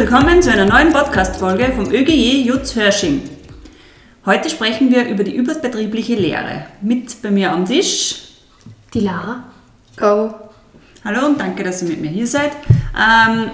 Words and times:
willkommen 0.00 0.40
zu 0.40 0.50
einer 0.50 0.64
neuen 0.64 0.94
Podcast-Folge 0.94 1.74
vom 1.76 1.92
ÖGJ 1.92 2.46
Jutz 2.46 2.74
Hörsching. 2.74 3.20
Heute 4.24 4.48
sprechen 4.48 4.90
wir 4.90 5.06
über 5.06 5.24
die 5.24 5.36
überbetriebliche 5.36 6.14
Lehre. 6.14 6.64
Mit 6.80 7.20
bei 7.20 7.30
mir 7.30 7.52
am 7.52 7.66
Tisch 7.66 8.22
Die 8.94 9.00
Lara. 9.00 9.44
Go. 9.98 10.32
Hallo 11.04 11.26
und 11.26 11.38
danke, 11.38 11.64
dass 11.64 11.82
ihr 11.82 11.88
mit 11.88 12.00
mir 12.00 12.08
hier 12.08 12.26
seid. 12.26 12.52
Ähm, 12.98 13.50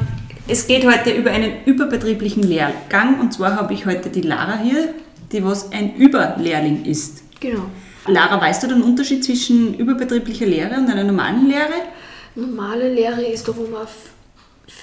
es 0.46 0.68
geht 0.68 0.86
heute 0.86 1.10
über 1.10 1.32
einen 1.32 1.64
überbetrieblichen 1.64 2.44
Lehrgang 2.44 3.18
und 3.18 3.34
zwar 3.34 3.56
habe 3.56 3.74
ich 3.74 3.84
heute 3.84 4.08
die 4.08 4.22
Lara 4.22 4.60
hier, 4.62 4.94
die 5.32 5.44
was 5.44 5.72
ein 5.72 5.96
Überlehrling 5.96 6.84
ist. 6.84 7.24
Genau. 7.40 7.64
Lara, 8.06 8.40
weißt 8.40 8.62
du 8.62 8.68
den 8.68 8.82
Unterschied 8.82 9.24
zwischen 9.24 9.74
überbetrieblicher 9.74 10.46
Lehre 10.46 10.76
und 10.76 10.88
einer 10.88 11.02
normalen 11.02 11.48
Lehre? 11.48 11.74
Normale 12.36 12.94
Lehre 12.94 13.24
ist 13.24 13.48
da, 13.48 13.56
wo 13.56 13.62
man 13.62 13.88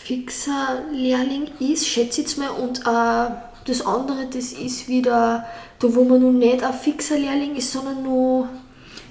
fixer 0.05 0.81
Lehrling 0.91 1.47
ist, 1.59 1.87
schätze 1.87 2.21
ich 2.21 2.27
jetzt 2.27 2.37
mal. 2.37 2.49
Und 2.49 2.81
äh, 2.81 3.33
das 3.65 3.85
andere, 3.85 4.27
das 4.31 4.51
ist 4.53 4.89
wieder 4.89 5.45
da, 5.79 5.95
wo 5.95 6.03
man 6.03 6.21
nun 6.21 6.39
nicht 6.39 6.61
ein 6.63 6.73
fixer 6.73 7.17
Lehrling 7.17 7.55
ist, 7.55 7.71
sondern 7.71 8.03
nur. 8.03 8.49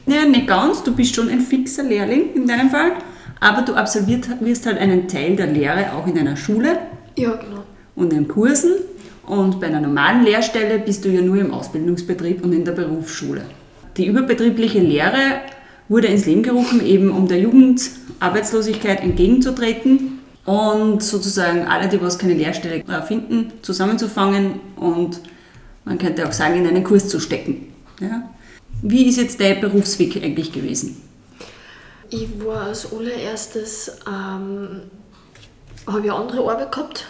Ja, 0.07 0.25
nicht 0.27 0.47
ganz. 0.47 0.83
Du 0.83 0.95
bist 0.95 1.15
schon 1.15 1.29
ein 1.29 1.41
fixer 1.41 1.85
Lehrling 1.85 2.35
in 2.35 2.47
deinem 2.47 2.69
Fall, 2.69 2.93
aber 3.41 3.63
du 3.63 3.75
absolviert, 3.75 4.29
wirst 4.41 4.67
halt 4.67 4.79
einen 4.79 5.09
Teil 5.09 5.37
der 5.37 5.47
Lehre 5.47 5.93
auch 5.95 6.07
in 6.07 6.19
einer 6.19 6.37
Schule 6.37 6.79
Ja, 7.17 7.31
genau. 7.37 7.63
und 7.95 8.13
in 8.13 8.29
Kursen. 8.29 8.73
Und 9.27 9.61
bei 9.61 9.69
einer 9.69 9.81
normalen 9.81 10.25
Lehrstelle 10.25 10.79
bist 10.81 11.05
du 11.05 11.09
ja 11.09 11.23
nur 11.23 11.37
im 11.37 11.55
Ausbildungsbetrieb 11.55 12.45
und 12.45 12.53
in 12.53 12.65
der 12.65 12.73
Berufsschule. 12.73 13.43
Die 13.97 14.07
überbetriebliche 14.07 14.81
Lehre 14.81 15.41
wurde 15.89 16.09
ins 16.09 16.27
Leben 16.27 16.43
gerufen, 16.43 16.85
eben 16.85 17.11
um 17.11 17.29
der 17.29 17.39
Jugendarbeitslosigkeit 17.39 19.01
entgegenzutreten 19.01 20.12
und 20.45 21.03
sozusagen 21.03 21.67
alle, 21.67 21.89
die 21.89 22.01
was 22.01 22.19
keine 22.19 22.35
Lehrstelle 22.35 22.85
äh, 22.85 23.03
finden, 23.03 23.53
zusammenzufangen 23.63 24.61
und 24.77 25.21
man 25.85 25.99
könnte 25.99 26.27
auch 26.27 26.33
sagen, 26.33 26.57
in 26.57 26.67
einen 26.67 26.85
Kurs 26.85 27.09
zu 27.09 27.21
stecken. 27.21 27.73
Ja? 28.01 28.31
Wie 28.83 29.09
ist 29.09 29.17
jetzt 29.17 29.41
dein 29.41 29.61
Berufsweg 29.61 30.17
eigentlich 30.17 30.53
gewesen? 30.53 31.01
Ich 32.11 32.29
war 32.45 32.63
als 32.63 32.93
allererstes, 32.93 33.99
ähm, 34.07 34.83
habe 35.87 36.01
ich 36.01 36.11
eine 36.11 36.15
andere 36.15 36.51
Arbeit 36.51 36.73
gehabt. 36.73 37.07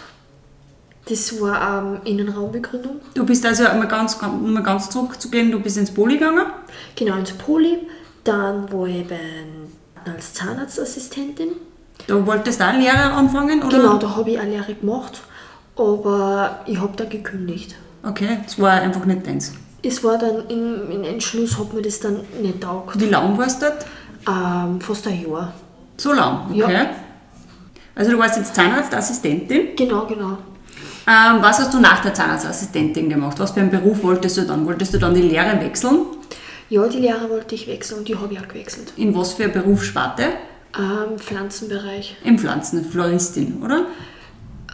Das 1.09 1.41
war 1.41 1.83
ähm, 1.83 2.01
Innenraumbegründung. 2.05 3.01
Du 3.13 3.25
bist 3.25 3.45
also, 3.45 3.67
um 3.69 3.79
mal 3.79 3.87
ganz, 3.87 4.17
um 4.21 4.53
mal 4.53 4.63
ganz 4.63 4.89
zurückzugehen, 4.89 5.51
du 5.51 5.59
bist 5.59 5.77
ins 5.77 5.93
Poli 5.93 6.17
gegangen. 6.17 6.45
Genau, 6.95 7.17
ins 7.17 7.33
Poli. 7.33 7.79
Dann 8.23 8.71
war 8.71 8.87
ich 8.87 9.05
bei, 9.05 9.19
als 10.05 10.33
Zahnarztassistentin. 10.33 11.49
Da 12.07 12.25
wolltest 12.25 12.59
du 12.59 12.65
auch 12.65 12.73
Lehrer 12.73 13.13
anfangen, 13.13 13.63
oder? 13.63 13.77
Genau, 13.77 13.97
da 13.97 14.15
habe 14.15 14.31
ich 14.31 14.39
eine 14.39 14.51
Lehre 14.51 14.73
gemacht, 14.73 15.21
aber 15.75 16.59
ich 16.65 16.79
habe 16.79 16.93
da 16.95 17.05
gekündigt. 17.05 17.75
Okay, 18.03 18.39
das 18.43 18.59
war 18.59 18.71
einfach 18.73 19.05
nicht 19.05 19.25
deins. 19.25 19.53
Es 19.81 20.03
war 20.03 20.17
dann 20.17 20.47
im, 20.49 20.91
im 20.91 21.03
Entschluss, 21.03 21.57
hat 21.57 21.73
mir 21.73 21.81
das 21.81 21.99
dann 21.99 22.21
nicht 22.41 22.61
taugt. 22.61 22.99
Wie 22.99 23.05
lang 23.05 23.37
warst 23.37 23.61
du 23.61 23.67
dort? 23.67 23.85
Ähm, 24.27 24.79
fast 24.81 25.07
ein 25.07 25.21
Jahr. 25.21 25.53
So 25.97 26.13
lang, 26.13 26.47
okay. 26.49 26.73
Ja. 26.73 26.89
Also 27.95 28.11
du 28.11 28.17
warst 28.17 28.37
jetzt 28.37 28.55
Zahnarztassistentin. 28.55 29.75
Genau, 29.75 30.05
genau. 30.05 30.37
Ähm, 31.05 31.41
was 31.41 31.59
hast 31.59 31.73
du 31.73 31.79
nach 31.79 32.01
der 32.01 32.13
Zahnarztassistentin 32.13 33.09
gemacht? 33.09 33.39
Was 33.39 33.51
für 33.51 33.59
einen 33.59 33.69
Beruf 33.69 34.01
wolltest 34.03 34.37
du 34.37 34.41
dann? 34.43 34.65
Wolltest 34.65 34.93
du 34.93 34.97
dann 34.99 35.13
die 35.13 35.21
Lehre 35.21 35.59
wechseln? 35.61 36.05
Ja, 36.69 36.87
die 36.87 36.99
Lehre 36.99 37.29
wollte 37.29 37.55
ich 37.55 37.67
wechseln 37.67 37.99
und 37.99 38.07
die 38.07 38.15
habe 38.15 38.33
ich 38.33 38.39
auch 38.39 38.47
gewechselt. 38.47 38.93
In 38.95 39.15
was 39.15 39.33
für 39.33 39.43
eine 39.43 39.53
Berufssparte? 39.53 40.23
Ähm, 40.77 41.17
Pflanzenbereich. 41.19 42.17
Im 42.23 42.37
Pflanzen, 42.39 42.83
Floristin, 42.83 43.61
oder? 43.63 43.85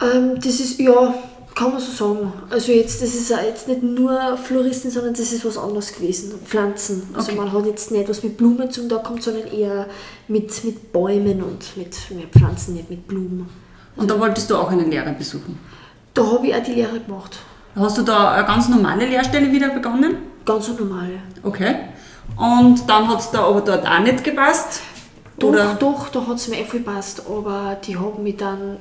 Ähm, 0.00 0.36
das 0.36 0.60
ist, 0.60 0.78
ja, 0.80 1.14
kann 1.54 1.72
man 1.72 1.80
so 1.80 1.92
sagen. 1.92 2.32
Also 2.48 2.72
jetzt, 2.72 3.02
das 3.02 3.14
ist 3.14 3.28
jetzt 3.28 3.68
nicht 3.68 3.82
nur 3.82 4.36
Floristen, 4.38 4.90
sondern 4.90 5.12
das 5.12 5.30
ist 5.32 5.44
was 5.44 5.58
anderes 5.58 5.92
gewesen. 5.92 6.32
Pflanzen. 6.44 7.02
Also 7.14 7.32
Okay. 7.32 7.40
man 7.40 7.52
hat 7.52 7.66
jetzt 7.66 7.90
nicht 7.90 8.08
was 8.08 8.22
mit 8.22 8.36
Blumen 8.38 8.70
zum 8.70 8.88
Tag 8.88 9.04
kommt, 9.04 9.22
sondern 9.22 9.46
eher 9.48 9.86
mit, 10.28 10.64
mit 10.64 10.92
Bäumen 10.92 11.42
und 11.42 11.76
mit 11.76 11.96
mehr 12.12 12.26
Pflanzen, 12.28 12.74
nicht 12.74 12.88
mit 12.88 13.06
Blumen. 13.06 13.48
Und 13.96 14.10
da 14.10 14.18
wolltest 14.18 14.48
du 14.50 14.56
auch 14.56 14.70
eine 14.70 14.84
Lehre 14.84 15.12
besuchen. 15.12 15.58
Da 16.14 16.24
habe 16.24 16.46
ich 16.46 16.54
auch 16.54 16.62
die 16.62 16.72
Lehre 16.72 16.98
gemacht. 16.98 17.36
Hast 17.76 17.98
du 17.98 18.02
da 18.02 18.32
eine 18.32 18.46
ganz 18.46 18.68
normale 18.68 19.04
Lehrstelle 19.06 19.52
wieder 19.52 19.68
begonnen? 19.68 20.16
Ganz 20.46 20.68
normale. 20.68 21.20
Okay. 21.42 21.74
Und 22.36 22.88
dann 22.88 23.06
hat 23.08 23.20
es 23.20 23.30
da 23.30 23.40
aber 23.44 23.60
dort 23.60 23.86
auch 23.86 23.98
nicht 24.00 24.24
gepasst? 24.24 24.80
Doch, 25.40 25.48
Oder? 25.48 25.74
doch, 25.74 26.08
da 26.10 26.26
hat 26.26 26.36
es 26.36 26.48
mir 26.48 26.60
eh 26.60 26.64
viel 26.64 26.80
gepasst, 26.80 27.22
aber 27.28 27.76
die 27.84 27.96
haben 27.98 28.22
mich 28.22 28.36
dann 28.36 28.76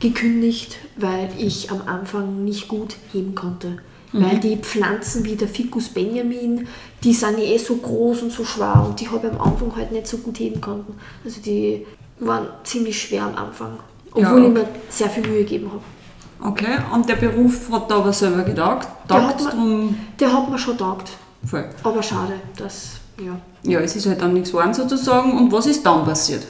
gekündigt, 0.00 0.78
weil 0.96 1.28
ich 1.38 1.70
am 1.70 1.82
Anfang 1.86 2.44
nicht 2.44 2.68
gut 2.68 2.96
heben 3.12 3.34
konnte. 3.34 3.78
Weil 4.12 4.40
die 4.40 4.56
Pflanzen 4.56 5.24
wie 5.24 5.36
der 5.36 5.46
Ficus 5.46 5.90
Benjamin, 5.90 6.66
die 7.04 7.12
sind 7.12 7.38
ja 7.38 7.44
eh 7.44 7.58
so 7.58 7.76
groß 7.76 8.22
und 8.22 8.32
so 8.32 8.44
schwer 8.44 8.84
und 8.84 8.98
die 8.98 9.08
habe 9.08 9.28
ich 9.28 9.32
am 9.32 9.40
Anfang 9.40 9.76
halt 9.76 9.92
nicht 9.92 10.08
so 10.08 10.16
gut 10.18 10.40
heben 10.40 10.60
konnten. 10.60 10.94
Also 11.24 11.40
die 11.40 11.86
waren 12.18 12.48
ziemlich 12.64 13.00
schwer 13.00 13.22
am 13.22 13.36
Anfang, 13.36 13.78
obwohl 14.10 14.22
Ja, 14.22 14.36
ich 14.36 14.42
okay. 14.44 14.48
mir 14.50 14.68
sehr 14.88 15.10
viel 15.10 15.26
Mühe 15.28 15.44
gegeben 15.44 15.70
habe. 15.70 16.50
Okay, 16.50 16.78
und 16.92 17.08
der 17.08 17.16
Beruf 17.16 17.70
hat 17.70 17.88
da 17.90 17.96
aber 17.98 18.12
selber 18.12 18.42
gedacht. 18.42 18.88
Der 19.08 19.28
hat, 19.28 19.38
mir, 19.56 19.94
der 20.18 20.32
hat 20.32 20.50
mir 20.50 20.58
schon 20.58 20.76
taugt, 20.76 21.10
voll. 21.44 21.68
aber 21.84 22.02
schade, 22.02 22.32
dass, 22.56 22.99
ja. 23.24 23.40
Ja, 23.62 23.80
es 23.80 23.96
ist 23.96 24.06
halt 24.06 24.20
dann 24.22 24.32
nichts 24.32 24.50
geworden 24.50 24.74
sozusagen. 24.74 25.36
Und 25.36 25.52
was 25.52 25.66
ist 25.66 25.84
dann 25.84 26.04
passiert? 26.04 26.46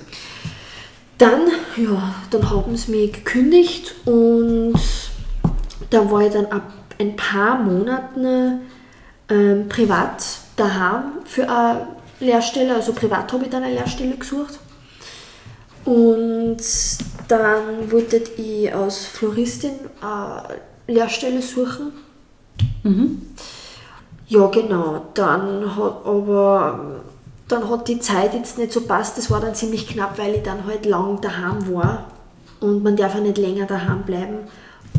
Dann, 1.19 1.43
ja, 1.77 2.15
dann 2.31 2.51
haben 2.51 2.77
sie 2.77 2.93
mich 2.93 3.13
gekündigt 3.13 3.95
und 4.07 4.75
da 5.91 6.11
war 6.11 6.23
ich 6.23 6.33
dann 6.33 6.47
ab 6.47 6.73
ein 6.99 7.17
paar 7.17 7.59
Monaten 7.63 8.61
ähm, 9.29 9.69
privat 9.69 10.25
daheim 10.57 11.05
für 11.25 11.49
eine 11.49 11.89
Lehrstelle, 12.21 12.75
also 12.75 12.93
privat 12.93 13.33
habe 13.33 13.45
ich 13.45 13.51
dann 13.51 13.63
eine 13.63 13.75
Lehrstelle 13.75 14.17
gesucht. 14.17 14.59
Und 15.85 16.59
dann 17.29 17.91
wollte 17.91 18.23
ich 18.37 18.75
als 18.75 19.07
Floristin 19.07 19.73
eine 20.01 20.59
Lehrstelle 20.87 21.41
suchen. 21.43 21.93
Ja, 24.31 24.47
genau. 24.47 25.07
Dann 25.15 25.77
hat 25.77 26.07
aber 26.07 27.01
dann 27.49 27.69
hat 27.69 27.89
die 27.89 27.99
Zeit 27.99 28.33
jetzt 28.33 28.59
nicht 28.59 28.73
so 28.73 28.83
passt. 28.83 29.19
Das 29.19 29.29
war 29.29 29.41
dann 29.41 29.57
ziemlich 29.57 29.89
knapp, 29.89 30.19
weil 30.19 30.37
ich 30.37 30.43
dann 30.45 30.67
halt 30.67 30.87
lang 30.87 31.21
daheim 31.21 31.75
war 31.75 32.05
und 32.61 32.85
man 32.85 32.95
darf 32.95 33.15
ja 33.15 33.21
nicht 33.21 33.39
länger 33.39 33.67
daheim 33.67 34.05
bleiben. 34.05 34.39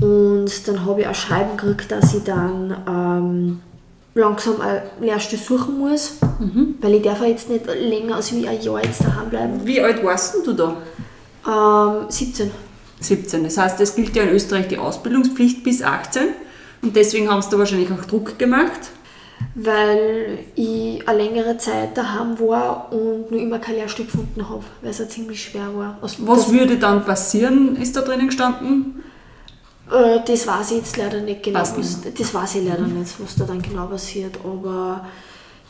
Und 0.02 0.68
dann 0.68 0.86
habe 0.86 1.02
ich 1.02 1.08
ein 1.08 1.16
Schreiben 1.16 1.56
gekriegt, 1.56 1.92
dass 1.94 2.14
ich 2.14 2.26
dann 2.26 2.76
ähm, 2.86 3.62
langsam 4.16 4.60
eine 4.60 4.84
Lehrstelle 5.00 5.42
suchen 5.42 5.80
muss, 5.80 6.18
weil 6.82 6.96
ich 6.96 7.02
darf 7.02 7.22
ja 7.22 7.28
jetzt 7.28 7.50
nicht 7.50 7.68
länger 7.68 8.18
als 8.18 8.34
wie 8.34 8.46
ein 8.46 8.62
Jahr 8.62 8.84
jetzt 8.84 9.02
daheim 9.02 9.30
bleiben. 9.30 9.62
Wie 9.64 9.80
alt 9.82 10.04
warst 10.04 10.36
denn 10.36 10.44
du 10.44 10.54
da? 10.54 10.76
Ähm, 11.48 12.06
17. 12.10 12.52
17. 13.00 13.46
Das 13.46 13.58
heißt, 13.58 13.80
es 13.80 13.96
gilt 13.96 14.14
ja 14.14 14.24
in 14.24 14.30
Österreich 14.30 14.68
die 14.68 14.78
Ausbildungspflicht 14.78 15.64
bis 15.64 15.82
18. 15.82 16.24
Und 16.82 16.98
deswegen 16.98 17.30
haben 17.30 17.42
sie 17.42 17.50
da 17.50 17.58
wahrscheinlich 17.58 17.92
auch 17.94 18.04
Druck 18.04 18.38
gemacht. 18.38 18.92
Weil 19.56 20.40
ich 20.56 21.08
eine 21.08 21.24
längere 21.24 21.58
Zeit 21.58 21.98
daheim 21.98 22.40
war 22.40 22.92
und 22.92 23.32
nur 23.32 23.40
immer 23.40 23.60
kein 23.60 23.76
Lehrstück 23.76 24.08
gefunden 24.12 24.50
habe, 24.50 24.64
weil 24.82 24.92
es 24.92 25.02
auch 25.02 25.08
ziemlich 25.08 25.44
schwer 25.44 25.68
war. 25.76 25.98
Also 26.02 26.28
Was 26.28 26.52
würde 26.52 26.78
dann 26.78 27.04
passieren, 27.06 27.76
ist 27.76 27.96
da 27.96 28.02
drinnen 28.02 28.28
gestanden? 28.28 29.04
äh, 29.92 30.20
das 30.26 30.48
weiß 30.48 30.72
ich 30.72 30.78
jetzt 30.78 30.98
leider 30.98 31.22
nicht 31.22 31.44
genau. 31.44 31.60
Was, 31.60 31.76
das 31.76 32.34
weiß 32.34 32.56
ich 32.56 32.68
leider 32.68 32.88
nicht, 32.88 33.14
was 33.20 33.36
da 33.36 33.46
dann 33.46 33.62
genau 33.62 33.88
passiert. 33.88 34.40
Aber 34.44 35.06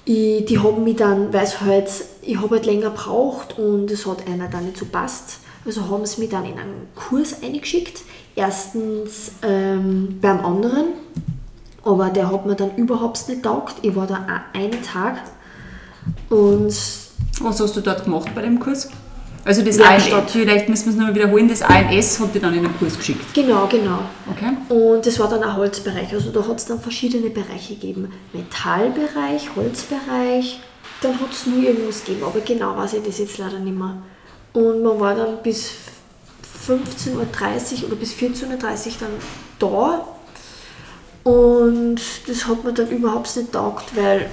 ich, 0.06 0.46
die 0.46 0.60
haben 0.60 0.84
mich 0.84 0.98
dann, 0.98 1.34
weil 1.34 1.44
es 1.44 1.62
halt, 1.62 1.90
ich 2.22 2.38
habe 2.38 2.56
halt 2.56 2.66
länger 2.66 2.90
gebraucht 2.90 3.58
und 3.58 3.90
es 3.92 4.06
hat 4.06 4.28
einer 4.28 4.48
dann 4.48 4.66
nicht 4.66 4.78
so 4.78 4.86
passt. 4.86 5.40
Also 5.66 5.90
haben 5.90 6.06
sie 6.06 6.22
mich 6.22 6.30
dann 6.30 6.46
in 6.46 6.58
einen 6.58 6.88
Kurs 6.96 7.42
eingeschickt. 7.44 8.02
Erstens 8.36 9.34
ähm, 9.44 10.18
beim 10.22 10.44
anderen, 10.46 10.86
aber 11.84 12.10
der 12.10 12.32
hat 12.32 12.46
mir 12.46 12.56
dann 12.56 12.76
überhaupt 12.76 13.28
nicht 13.28 13.44
taugt. 13.44 13.76
Ich 13.82 13.96
war 13.96 14.08
da 14.08 14.16
a- 14.16 14.58
einen 14.58 14.82
Tag 14.82 15.18
und 16.30 16.74
Was 17.42 17.60
hast 17.60 17.76
du 17.76 17.82
dort 17.82 18.04
gemacht 18.04 18.30
bei 18.36 18.42
dem 18.42 18.60
Kurs? 18.60 18.90
Also 19.44 19.64
das. 19.64 19.80
ANS, 19.80 20.04
vielleicht 20.28 20.70
müssen 20.70 20.86
wir 20.86 20.92
es 20.92 20.98
nochmal 20.98 21.16
wiederholen, 21.16 21.48
das 21.48 21.64
ANS 21.64 22.20
hat 22.20 22.36
dich 22.36 22.42
dann 22.44 22.54
in 22.54 22.62
den 22.62 22.78
Kurs 22.78 22.96
geschickt. 22.96 23.34
genau, 23.34 23.66
genau. 23.68 24.00
Okay. 24.30 24.52
Und 24.70 25.04
das 25.06 25.18
war 25.20 25.28
dann 25.28 25.42
ein 25.44 25.56
Holzbereich. 25.58 26.14
Also 26.14 26.30
da 26.30 26.48
hat 26.48 26.58
es 26.58 26.66
dann 26.66 26.80
verschiedene 26.80 27.32
Bereiche 27.32 27.74
gegeben. 27.74 28.12
Metallbereich, 28.34 29.50
Holzbereich. 29.56 30.60
Dann 31.02 31.14
hat 31.20 31.32
es 31.32 31.48
nur 31.48 31.64
irgendwas 31.64 32.04
gegeben, 32.04 32.24
aber 32.24 32.40
genau 32.42 32.78
weiß 32.78 32.94
ich 32.94 33.04
das 33.04 33.18
jetzt 33.18 33.40
leider 33.40 33.58
nicht 33.58 33.76
mehr. 33.76 33.96
Und 34.54 34.84
man 34.84 35.00
war 35.00 35.16
dann 35.16 35.42
bis 35.42 35.72
15.30 36.68 37.82
Uhr 37.82 37.88
oder 37.88 37.96
bis 37.96 38.14
14.30 38.14 38.46
Uhr 38.46 38.94
dann 39.00 39.10
da. 39.58 40.06
Und 41.24 42.00
das 42.28 42.48
hat 42.48 42.64
mir 42.64 42.74
dann 42.74 42.90
überhaupt 42.90 43.36
nicht 43.36 43.52
taugt, 43.52 43.96
weil 43.96 44.30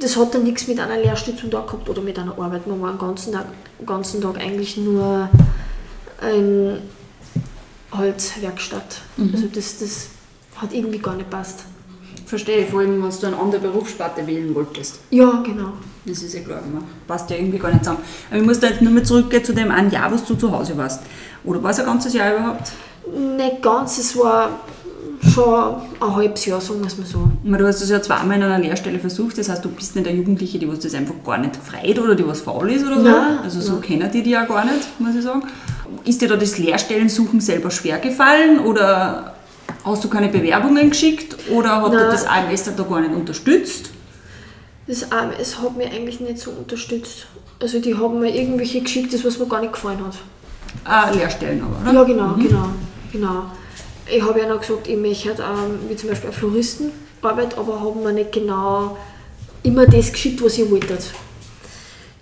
das 0.00 0.16
hat 0.16 0.34
dann 0.34 0.44
nichts 0.44 0.66
mit 0.68 0.78
einer 0.80 0.96
Lehrstelle 0.96 1.36
zu 1.36 1.48
tun 1.48 1.50
gehabt 1.50 1.88
oder 1.88 2.02
mit 2.02 2.18
einer 2.18 2.38
Arbeit. 2.38 2.66
Man 2.66 2.80
war 2.80 2.92
den 2.92 2.98
ganzen 2.98 3.32
Tag, 3.32 3.46
ganzen 3.86 4.20
Tag 4.20 4.36
eigentlich 4.38 4.76
nur 4.76 5.28
ein 6.20 6.78
Holzwerkstatt. 7.96 9.00
Mhm. 9.16 9.30
Also 9.32 9.46
das, 9.52 9.78
das 9.78 10.06
hat 10.56 10.72
irgendwie 10.72 10.98
gar 10.98 11.14
nicht 11.14 11.30
passt. 11.30 11.64
Verstehe, 12.26 12.66
vor 12.66 12.80
allem, 12.80 13.02
wenn 13.02 13.10
du 13.10 13.26
eine 13.26 13.36
andere 13.36 13.60
Berufssparte 13.60 14.26
wählen 14.26 14.54
wolltest. 14.54 15.00
Ja, 15.10 15.42
genau. 15.44 15.74
Das 16.06 16.22
ist 16.22 16.32
ja 16.34 16.40
klar, 16.40 16.62
man 16.72 16.82
passt 17.06 17.28
ja 17.30 17.36
irgendwie 17.36 17.58
gar 17.58 17.70
nicht 17.70 17.84
zusammen. 17.84 18.02
Aber 18.30 18.40
ich 18.40 18.46
muss 18.46 18.58
da 18.58 18.68
jetzt 18.68 18.80
nur 18.80 18.92
mal 18.92 19.02
zurückgehen 19.02 19.44
zu 19.44 19.52
dem 19.52 19.70
einen 19.70 19.90
Jahr, 19.90 20.10
was 20.10 20.24
du 20.24 20.34
zu 20.34 20.50
Hause 20.50 20.76
warst. 20.76 21.02
Oder 21.44 21.62
war 21.62 21.70
es 21.70 21.78
ein 21.78 21.86
ganzes 21.86 22.14
Jahr 22.14 22.34
überhaupt? 22.34 22.72
Nicht 23.36 23.62
ganz, 23.62 23.98
es 23.98 24.16
war 24.16 24.60
schon 25.30 25.74
ein 26.00 26.16
halbes 26.16 26.46
Jahr, 26.46 26.60
sagen 26.60 26.80
wir 26.80 26.86
es 26.86 26.98
mal 26.98 27.06
so. 27.06 27.30
Du 27.42 27.66
hast 27.66 27.80
es 27.80 27.90
ja 27.90 28.02
zweimal 28.02 28.36
in 28.36 28.42
einer 28.42 28.58
Lehrstelle 28.58 28.98
versucht, 28.98 29.38
das 29.38 29.48
heißt, 29.48 29.64
du 29.64 29.70
bist 29.70 29.94
nicht 29.94 30.06
eine 30.06 30.16
Jugendliche, 30.16 30.58
die 30.58 30.68
was 30.68 30.80
das 30.80 30.94
einfach 30.94 31.14
gar 31.24 31.38
nicht 31.38 31.56
freut 31.56 31.98
oder 31.98 32.14
die 32.14 32.26
was 32.26 32.40
faul 32.40 32.70
ist 32.70 32.84
oder 32.84 32.96
so. 32.96 33.02
Nein, 33.02 33.38
also 33.42 33.60
so 33.60 33.72
nein. 33.74 33.82
kennen 33.82 34.10
die 34.12 34.22
die 34.22 34.30
ja 34.30 34.44
gar 34.44 34.64
nicht, 34.64 35.00
muss 35.00 35.14
ich 35.14 35.22
sagen. 35.22 35.42
Ist 36.04 36.20
dir 36.20 36.28
da 36.28 36.36
das 36.36 36.58
Lehrstellensuchen 36.58 37.40
selber 37.40 37.70
schwer 37.70 37.98
gefallen 37.98 38.58
oder 38.60 39.34
hast 39.84 40.02
du 40.04 40.08
keine 40.08 40.28
Bewerbungen 40.28 40.90
geschickt 40.90 41.36
oder 41.50 41.82
hat 41.82 41.92
dir 41.92 42.08
das 42.08 42.26
AMS 42.26 42.64
da 42.76 42.82
gar 42.82 43.00
nicht 43.00 43.14
unterstützt? 43.14 43.90
Das 44.86 45.10
AMS 45.12 45.62
hat 45.62 45.76
mir 45.76 45.86
eigentlich 45.86 46.20
nicht 46.20 46.38
so 46.38 46.50
unterstützt. 46.50 47.26
Also 47.60 47.78
die 47.78 47.94
haben 47.94 48.18
mir 48.18 48.34
irgendwelche 48.34 48.80
geschickt, 48.80 49.14
das 49.14 49.24
was 49.24 49.38
mir 49.38 49.46
gar 49.46 49.60
nicht 49.60 49.72
gefallen 49.72 50.00
hat. 50.04 51.12
Äh, 51.12 51.16
Lehrstellen 51.16 51.62
aber, 51.62 51.90
oder? 51.90 52.00
Ja, 52.00 52.04
genau, 52.04 52.34
genau, 52.34 52.68
genau. 53.12 53.44
Ich 54.10 54.22
habe 54.22 54.40
ja 54.40 54.48
noch 54.48 54.60
gesagt, 54.60 54.88
ich 54.88 54.96
möchte 54.96 55.30
ähm, 55.30 55.78
wie 55.88 55.96
zum 55.96 56.08
Beispiel 56.08 56.30
eine 56.30 56.38
Floristenarbeit, 56.38 57.56
aber 57.56 57.80
haben 57.80 58.02
mir 58.02 58.12
nicht 58.12 58.32
genau 58.32 58.96
immer 59.62 59.86
das 59.86 60.12
geschickt, 60.12 60.42
was 60.44 60.58
ich 60.58 60.70
wollte. 60.70 60.98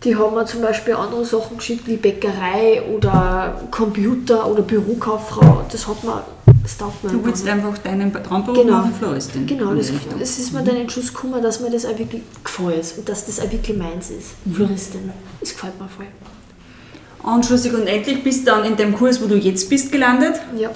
Die 0.04 0.16
haben 0.16 0.34
mir 0.34 0.46
zum 0.46 0.62
Beispiel 0.62 0.94
andere 0.94 1.24
Sachen 1.24 1.58
geschickt, 1.58 1.86
wie 1.86 1.96
Bäckerei 1.96 2.82
oder 2.96 3.60
Computer 3.70 4.46
oder 4.50 4.62
Bürokauffrau. 4.62 5.64
Das 5.70 5.86
hat 5.86 6.02
mir, 6.04 6.24
das 6.62 6.78
taugt 6.78 7.04
mir 7.04 7.10
Du 7.10 7.22
willst 7.24 7.44
nicht. 7.44 7.52
einfach 7.52 7.76
deinen 7.78 8.10
Traumberuf 8.12 8.56
Genau. 8.58 8.78
machen, 8.78 8.94
Floristin. 8.98 9.46
Genau, 9.46 9.72
in 9.72 9.78
das, 9.78 9.90
das 10.18 10.38
ist 10.38 10.52
mir 10.54 10.62
dann 10.62 10.76
Entschluss 10.76 11.12
gekommen, 11.12 11.42
dass 11.42 11.60
mir 11.60 11.70
das 11.70 11.84
auch 11.84 11.98
wirklich 11.98 12.22
gefällt 12.42 12.94
und 12.96 13.08
dass 13.08 13.26
das 13.26 13.40
auch 13.40 13.50
wirklich 13.52 13.76
meins 13.76 14.10
ist. 14.10 14.28
Floristin. 14.54 15.12
Das 15.40 15.50
gefällt 15.52 15.78
mir 15.78 15.88
voll. 15.88 16.06
Und 17.22 17.44
schlussendlich 17.44 17.82
und 17.82 17.86
endlich 17.86 18.24
bist 18.24 18.40
du 18.46 18.52
dann 18.52 18.64
in 18.64 18.76
dem 18.76 18.94
Kurs, 18.96 19.20
wo 19.22 19.26
du 19.26 19.36
jetzt 19.36 19.68
bist, 19.68 19.92
gelandet. 19.92 20.36
Ja. 20.56 20.70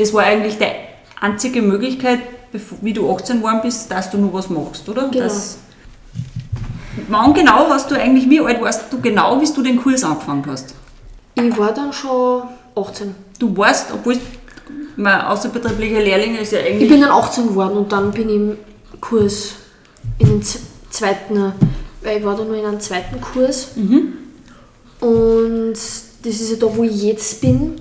Das 0.00 0.14
war 0.14 0.22
eigentlich 0.24 0.56
die 0.56 0.64
einzige 1.20 1.60
Möglichkeit, 1.60 2.20
wie 2.80 2.92
du 2.94 3.12
18 3.12 3.36
geworden 3.38 3.60
bist, 3.62 3.90
dass 3.90 4.10
du 4.10 4.16
nur 4.16 4.32
was 4.32 4.48
machst, 4.48 4.88
oder? 4.88 5.08
Genau. 5.08 5.24
Das, 5.24 5.58
wann 7.08 7.34
genau 7.34 7.68
hast 7.68 7.90
du 7.90 7.96
eigentlich, 7.96 8.28
wie 8.30 8.40
alt 8.40 8.62
warst 8.62 8.90
du 8.90 9.00
genau, 9.00 9.36
bis 9.36 9.52
du 9.52 9.62
den 9.62 9.76
Kurs 9.76 10.02
angefangen 10.02 10.44
hast? 10.48 10.74
Ich 11.34 11.58
war 11.58 11.72
dann 11.72 11.92
schon 11.92 12.44
18. 12.74 13.14
Du 13.38 13.54
warst, 13.56 13.92
obwohl 13.92 14.16
mein 14.96 15.20
außerbetrieblicher 15.20 16.00
Lehrling 16.00 16.36
ist 16.36 16.52
ja 16.52 16.60
Ich 16.60 16.72
eigentlich. 16.72 16.88
bin 16.88 17.02
dann 17.02 17.10
18 17.10 17.48
geworden 17.48 17.76
und 17.76 17.92
dann 17.92 18.10
bin 18.10 18.28
ich 18.28 18.36
im 18.36 18.56
Kurs, 19.00 19.52
in 20.18 20.28
den 20.28 20.42
zweiten, 20.90 21.52
weil 22.02 22.18
ich 22.18 22.24
war 22.24 22.36
dann 22.36 22.48
nur 22.48 22.56
in 22.56 22.64
einem 22.64 22.80
zweiten 22.80 23.20
Kurs. 23.20 23.68
Und 25.00 25.72
das 25.72 26.06
ist 26.24 26.50
ja 26.50 26.56
da, 26.56 26.74
wo 26.74 26.84
ich 26.84 27.02
jetzt 27.02 27.40
bin. 27.42 27.76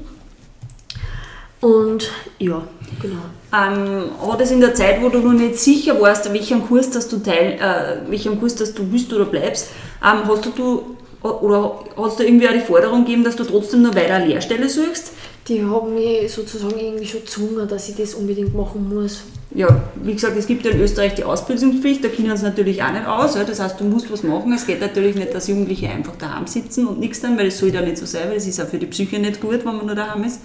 Und 1.62 2.10
ja, 2.38 2.64
genau. 3.02 3.22
Ähm, 3.52 4.12
hat 4.30 4.42
es 4.42 4.52
in 4.52 4.62
der 4.62 4.74
Zeit, 4.74 5.02
wo 5.02 5.10
du 5.10 5.20
noch 5.20 5.34
nicht 5.34 5.58
sicher 5.58 6.00
warst, 6.00 6.32
welchen 6.32 6.66
Kurs, 6.66 6.90
dass 6.90 7.10
du 7.10 7.18
teil, 7.18 7.60
äh, 7.60 8.10
welchen 8.10 8.40
Kurs, 8.40 8.56
dass 8.56 8.74
du 8.74 8.84
bist 8.84 9.12
oder 9.12 9.26
bleibst, 9.26 9.70
ähm, 10.04 10.22
hast 10.26 10.46
du, 10.46 10.50
du 10.52 10.96
oder 11.22 11.80
hast 11.98 12.20
du 12.20 12.24
irgendwie 12.24 12.48
auch 12.48 12.54
die 12.54 12.60
Forderung 12.62 13.04
gegeben, 13.04 13.24
dass 13.24 13.36
du 13.36 13.44
trotzdem 13.44 13.82
noch 13.82 13.96
weiter 13.96 14.16
eine 14.16 14.28
Lehrstelle 14.28 14.70
suchst? 14.70 15.12
Die 15.48 15.64
haben 15.66 15.96
mich 15.96 16.32
sozusagen 16.32 16.80
irgendwie 16.80 17.06
schon 17.06 17.22
gezwungen, 17.22 17.68
dass 17.68 17.90
ich 17.90 17.96
das 17.96 18.14
unbedingt 18.14 18.56
machen 18.56 18.88
muss. 18.88 19.24
Ja, 19.54 19.82
wie 20.04 20.14
gesagt, 20.14 20.38
es 20.38 20.46
gibt 20.46 20.64
ja 20.64 20.72
in 20.72 20.80
Österreich 20.80 21.16
die 21.16 21.24
Ausbildungspflicht, 21.24 22.04
da 22.04 22.08
kennen 22.10 22.30
uns 22.30 22.44
natürlich 22.44 22.84
auch 22.84 22.92
nicht 22.92 23.08
aus. 23.08 23.36
Ja. 23.36 23.44
Das 23.44 23.60
heißt, 23.60 23.80
du 23.80 23.84
musst 23.84 24.12
was 24.12 24.22
machen. 24.22 24.54
Es 24.54 24.68
geht 24.68 24.80
natürlich 24.80 25.16
nicht, 25.16 25.34
dass 25.34 25.48
Jugendliche 25.48 25.90
einfach 25.90 26.16
daheim 26.18 26.46
sitzen 26.46 26.86
und 26.86 27.00
nichts 27.00 27.20
tun, 27.20 27.36
weil 27.38 27.48
es 27.48 27.58
soll 27.58 27.70
ja 27.70 27.82
nicht 27.82 27.98
so 27.98 28.06
sein, 28.06 28.30
weil 28.30 28.38
es 28.38 28.46
ist 28.46 28.62
auch 28.62 28.68
für 28.68 28.78
die 28.78 28.86
Psyche 28.86 29.18
nicht 29.18 29.42
gut, 29.42 29.66
wenn 29.66 29.78
man 29.78 29.88
nur 29.88 29.96
daheim 29.96 30.24
ist. 30.24 30.40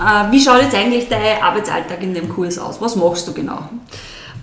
Äh, 0.00 0.32
wie 0.32 0.40
schaut 0.40 0.62
jetzt 0.62 0.74
eigentlich 0.74 1.08
dein 1.08 1.42
Arbeitsalltag 1.42 2.02
in 2.02 2.14
dem 2.14 2.28
Kurs 2.28 2.58
aus? 2.58 2.80
Was 2.80 2.96
machst 2.96 3.28
du 3.28 3.32
genau? 3.34 3.68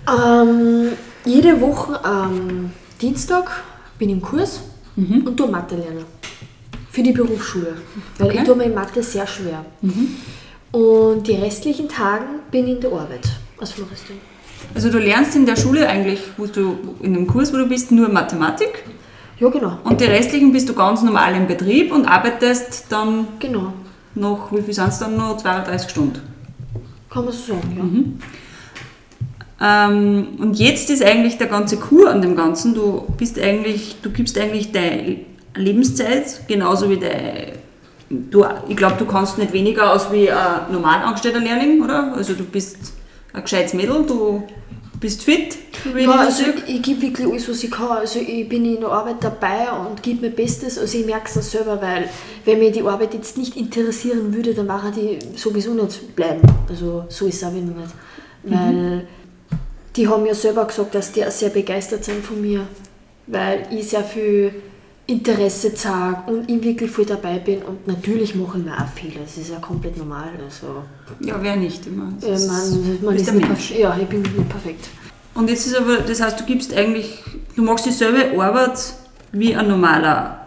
Ähm, 0.08 0.92
jede 1.24 1.60
Woche 1.60 2.02
am 2.04 2.70
Dienstag 3.00 3.50
bin 3.98 4.08
ich 4.10 4.14
im 4.16 4.22
Kurs 4.22 4.60
und 4.96 5.36
tue 5.36 5.48
Mathe 5.48 5.76
lernen. 5.76 6.04
Für 6.90 7.02
die 7.02 7.12
Berufsschule. 7.12 7.76
Weil 8.18 8.28
Okay. 8.28 8.38
ich 8.38 8.44
tue 8.44 8.56
mir 8.56 8.64
in 8.64 8.74
Mathe 8.74 9.02
sehr 9.02 9.26
schwer. 9.26 9.64
Und 10.72 11.26
die 11.26 11.34
restlichen 11.34 11.88
Tagen 11.88 12.40
bin 12.50 12.66
ich 12.66 12.74
in 12.74 12.80
der 12.80 12.92
Arbeit 12.92 13.28
als 13.60 13.72
Floristin. 13.72 14.16
Also 14.74 14.90
du 14.90 14.98
lernst 14.98 15.36
in 15.36 15.46
der 15.46 15.56
Schule 15.56 15.88
eigentlich, 15.88 16.20
wo 16.36 16.46
du 16.46 16.78
in 17.02 17.14
dem 17.14 17.26
Kurs, 17.26 17.52
wo 17.52 17.56
du 17.56 17.66
bist, 17.66 17.90
nur 17.92 18.08
Mathematik 18.08 18.84
Ja, 19.38 19.48
genau. 19.48 19.78
und 19.84 20.00
die 20.00 20.04
restlichen 20.04 20.52
bist 20.52 20.68
du 20.68 20.74
ganz 20.74 21.02
normal 21.02 21.34
im 21.36 21.46
Betrieb 21.46 21.92
und 21.92 22.06
arbeitest 22.06 22.86
dann 22.88 23.28
Genau. 23.38 23.72
Noch, 24.18 24.52
wie 24.52 24.62
viel 24.62 24.74
sind 24.74 24.88
es 24.88 24.98
dann 24.98 25.16
noch? 25.16 25.36
32 25.36 25.90
Stunden. 25.90 26.20
Kann 27.10 27.24
man 27.24 27.32
so 27.32 27.54
sagen, 27.54 28.20
Ähm, 29.60 30.28
und 30.38 30.58
jetzt 30.58 30.88
ist 30.88 31.02
eigentlich 31.02 31.36
der 31.36 31.48
ganze 31.48 31.78
Kur 31.78 32.10
an 32.10 32.22
dem 32.22 32.36
Ganzen. 32.36 32.74
Du 32.74 33.06
bist 33.16 33.40
eigentlich, 33.40 33.96
du 34.02 34.10
gibst 34.10 34.38
eigentlich 34.38 34.70
deine 34.70 35.16
Lebenszeit, 35.56 36.46
genauso 36.46 36.88
wie 36.90 36.98
deine. 36.98 37.52
Du, 38.08 38.44
ich 38.68 38.76
glaube, 38.76 38.96
du 38.98 39.04
kannst 39.04 39.36
nicht 39.36 39.52
weniger 39.52 39.92
aus 39.92 40.12
wie 40.12 40.30
ein 40.30 40.72
normal 40.72 41.02
angestellter 41.02 41.40
Lehrling, 41.40 41.82
oder? 41.82 42.14
Also 42.14 42.34
du 42.34 42.44
bist 42.44 42.94
ein 43.34 43.42
gescheites 43.42 43.74
Mädel, 43.74 44.04
du 44.06 44.44
bist 45.00 45.22
fit, 45.22 45.56
so 45.84 45.94
wie 45.94 46.04
ja. 46.04 46.10
Also 46.10 46.44
ich, 46.44 46.76
ich 46.76 46.82
gebe 46.82 47.02
wirklich 47.02 47.26
alles, 47.26 47.48
was 47.48 47.62
ich 47.62 47.70
kann. 47.70 47.98
Also 47.98 48.18
ich 48.18 48.48
bin 48.48 48.64
in 48.64 48.80
der 48.80 48.90
Arbeit 48.90 49.16
dabei 49.20 49.70
und 49.70 50.02
gebe 50.02 50.22
mein 50.26 50.34
Bestes. 50.34 50.78
Also 50.78 50.98
ich 50.98 51.06
merke 51.06 51.28
es 51.28 51.38
auch 51.38 51.42
selber, 51.42 51.80
weil 51.80 52.08
wenn 52.44 52.58
mir 52.58 52.72
die 52.72 52.82
Arbeit 52.82 53.14
jetzt 53.14 53.38
nicht 53.38 53.56
interessieren 53.56 54.34
würde, 54.34 54.54
dann 54.54 54.66
wäre 54.66 54.90
die 54.90 55.18
sowieso 55.36 55.74
nicht 55.74 56.14
bleiben. 56.16 56.42
Also 56.68 57.04
so 57.08 57.26
ist 57.26 57.36
es 57.36 57.44
auch 57.44 57.54
wieder 57.54 57.66
nicht. 57.66 57.94
Weil 58.44 59.06
die 59.96 60.08
haben 60.08 60.26
ja 60.26 60.34
selber 60.34 60.64
gesagt, 60.64 60.94
dass 60.94 61.12
die 61.12 61.24
auch 61.24 61.30
sehr 61.30 61.50
begeistert 61.50 62.04
sind 62.04 62.24
von 62.24 62.40
mir, 62.40 62.66
weil 63.26 63.66
ich 63.70 63.88
sehr 63.88 64.04
viel 64.04 64.54
Interesse 65.08 65.72
zeige 65.74 66.18
und 66.26 66.50
ich 66.50 66.62
wirklich 66.62 66.90
voll 66.90 67.06
dabei 67.06 67.38
bin. 67.38 67.62
Und 67.62 67.86
natürlich 67.86 68.34
mache 68.34 68.58
ich 68.58 68.64
mir 68.64 68.72
auch 68.74 68.86
Fehler, 68.88 69.22
das 69.24 69.38
ist 69.38 69.50
ja 69.50 69.56
komplett 69.58 69.96
normal. 69.96 70.28
Also, 70.44 70.82
Ja, 71.20 71.36
wer 71.40 71.56
nicht 71.56 71.86
immer. 71.86 72.12
äh, 72.22 72.38
man, 72.46 72.98
man 73.02 73.16
ist 73.16 73.28
ein 73.30 73.36
nicht 73.38 73.48
Mensch. 73.48 73.70
perf- 73.72 73.78
Ja, 73.78 73.96
ich 74.00 74.06
bin 74.06 74.20
nicht 74.20 74.48
perfekt. 74.48 74.88
Und 75.34 75.48
jetzt 75.48 75.66
ist 75.66 75.76
aber, 75.76 75.96
das 75.98 76.20
heißt, 76.20 76.38
du 76.40 76.44
gibst 76.44 76.74
eigentlich, 76.74 77.22
du 77.56 77.62
machst 77.62 77.86
dieselbe 77.86 78.38
Arbeit 78.40 78.78
wie 79.32 79.54
ein 79.56 79.66
normaler 79.68 80.46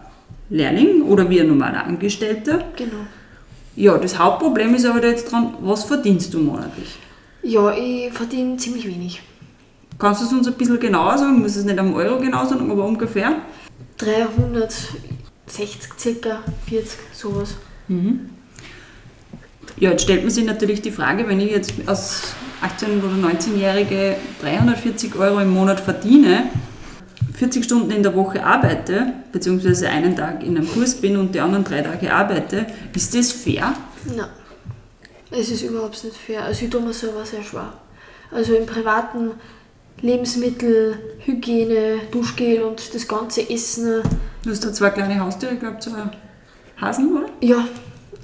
Lehrling 0.52 1.02
oder 1.04 1.28
wie 1.30 1.42
ein 1.42 1.48
normaler 1.48 1.84
Angestellter. 1.86 2.64
Genau. 2.76 2.92
Ja, 3.76 3.98
das 3.98 4.20
Hauptproblem 4.20 4.76
ist 4.76 4.86
aber 4.86 5.00
da 5.02 5.08
jetzt 5.08 5.32
dran, 5.32 5.54
was 5.62 5.86
verdienst 5.86 6.34
du 6.36 6.40
monatlich? 6.40 6.98
Ja, 7.42 7.74
ich 7.76 8.12
verdiene 8.14 8.58
ziemlich 8.58 8.86
wenig. 8.86 9.22
Kannst 9.98 10.22
du 10.22 10.26
es 10.26 10.34
uns 10.34 10.48
ein 10.48 10.54
bisschen 10.54 10.80
genauer 10.80 11.18
sagen? 11.18 11.40
Muss 11.42 11.56
es 11.56 11.64
nicht 11.66 11.80
am 11.80 11.94
Euro 11.96 12.20
genau 12.20 12.46
sagen, 12.46 12.70
aber 12.70 12.86
ungefähr? 12.86 13.38
360 14.02 15.92
circa, 15.98 16.44
40, 16.68 17.00
sowas. 17.14 17.56
Ja, 19.78 19.92
jetzt 19.92 20.04
stellt 20.04 20.22
man 20.22 20.32
sich 20.32 20.46
natürlich 20.46 20.82
die 20.82 20.92
Frage, 20.92 21.28
wenn 21.28 21.40
ich 21.40 21.52
jetzt 21.52 21.74
als 21.86 22.34
18- 22.62 23.00
oder 23.00 23.16
19-Jährige 23.28 24.16
340 24.42 25.16
Euro 25.16 25.40
im 25.40 25.52
Monat 25.52 25.80
verdiene, 25.80 26.50
40 27.34 27.64
Stunden 27.64 27.92
in 27.92 28.04
der 28.04 28.16
Woche 28.16 28.44
arbeite, 28.44 29.14
beziehungsweise 29.32 29.90
einen 29.90 30.16
Tag 30.16 30.44
in 30.44 30.58
einem 30.58 30.68
Kurs 30.68 30.96
bin 30.96 31.18
und 31.18 31.34
die 31.34 31.40
anderen 31.40 31.64
drei 31.64 31.82
Tage 31.82 32.14
arbeite, 32.14 32.68
ist 32.96 33.16
das 33.16 33.32
fair? 33.32 33.74
Nein, 34.06 34.28
es 35.32 35.50
ist 35.50 35.64
überhaupt 35.64 36.04
nicht 36.04 36.18
fair. 36.18 36.44
Also 36.44 36.66
ich 36.66 36.70
tue 36.70 36.82
mir 36.82 36.94
selber 36.94 37.26
sehr 37.26 37.44
schwer. 37.44 37.74
Also 38.32 38.56
im 38.56 38.66
privaten 38.66 39.32
Lebensmittel, 40.02 40.98
Hygiene, 41.20 42.00
Duschgel 42.12 42.64
und 42.64 42.94
das 42.94 43.08
ganze 43.08 43.48
Essen. 43.50 44.02
Du 44.44 44.50
hast 44.50 44.64
da 44.64 44.74
zwei 44.74 44.90
kleine 44.90 45.20
Haustiere, 45.20 45.54
ich 45.54 45.60
glaube 45.60 45.80
zwei 45.80 46.10
Hasen, 46.80 47.16
oder? 47.16 47.28
Ja, 47.42 47.68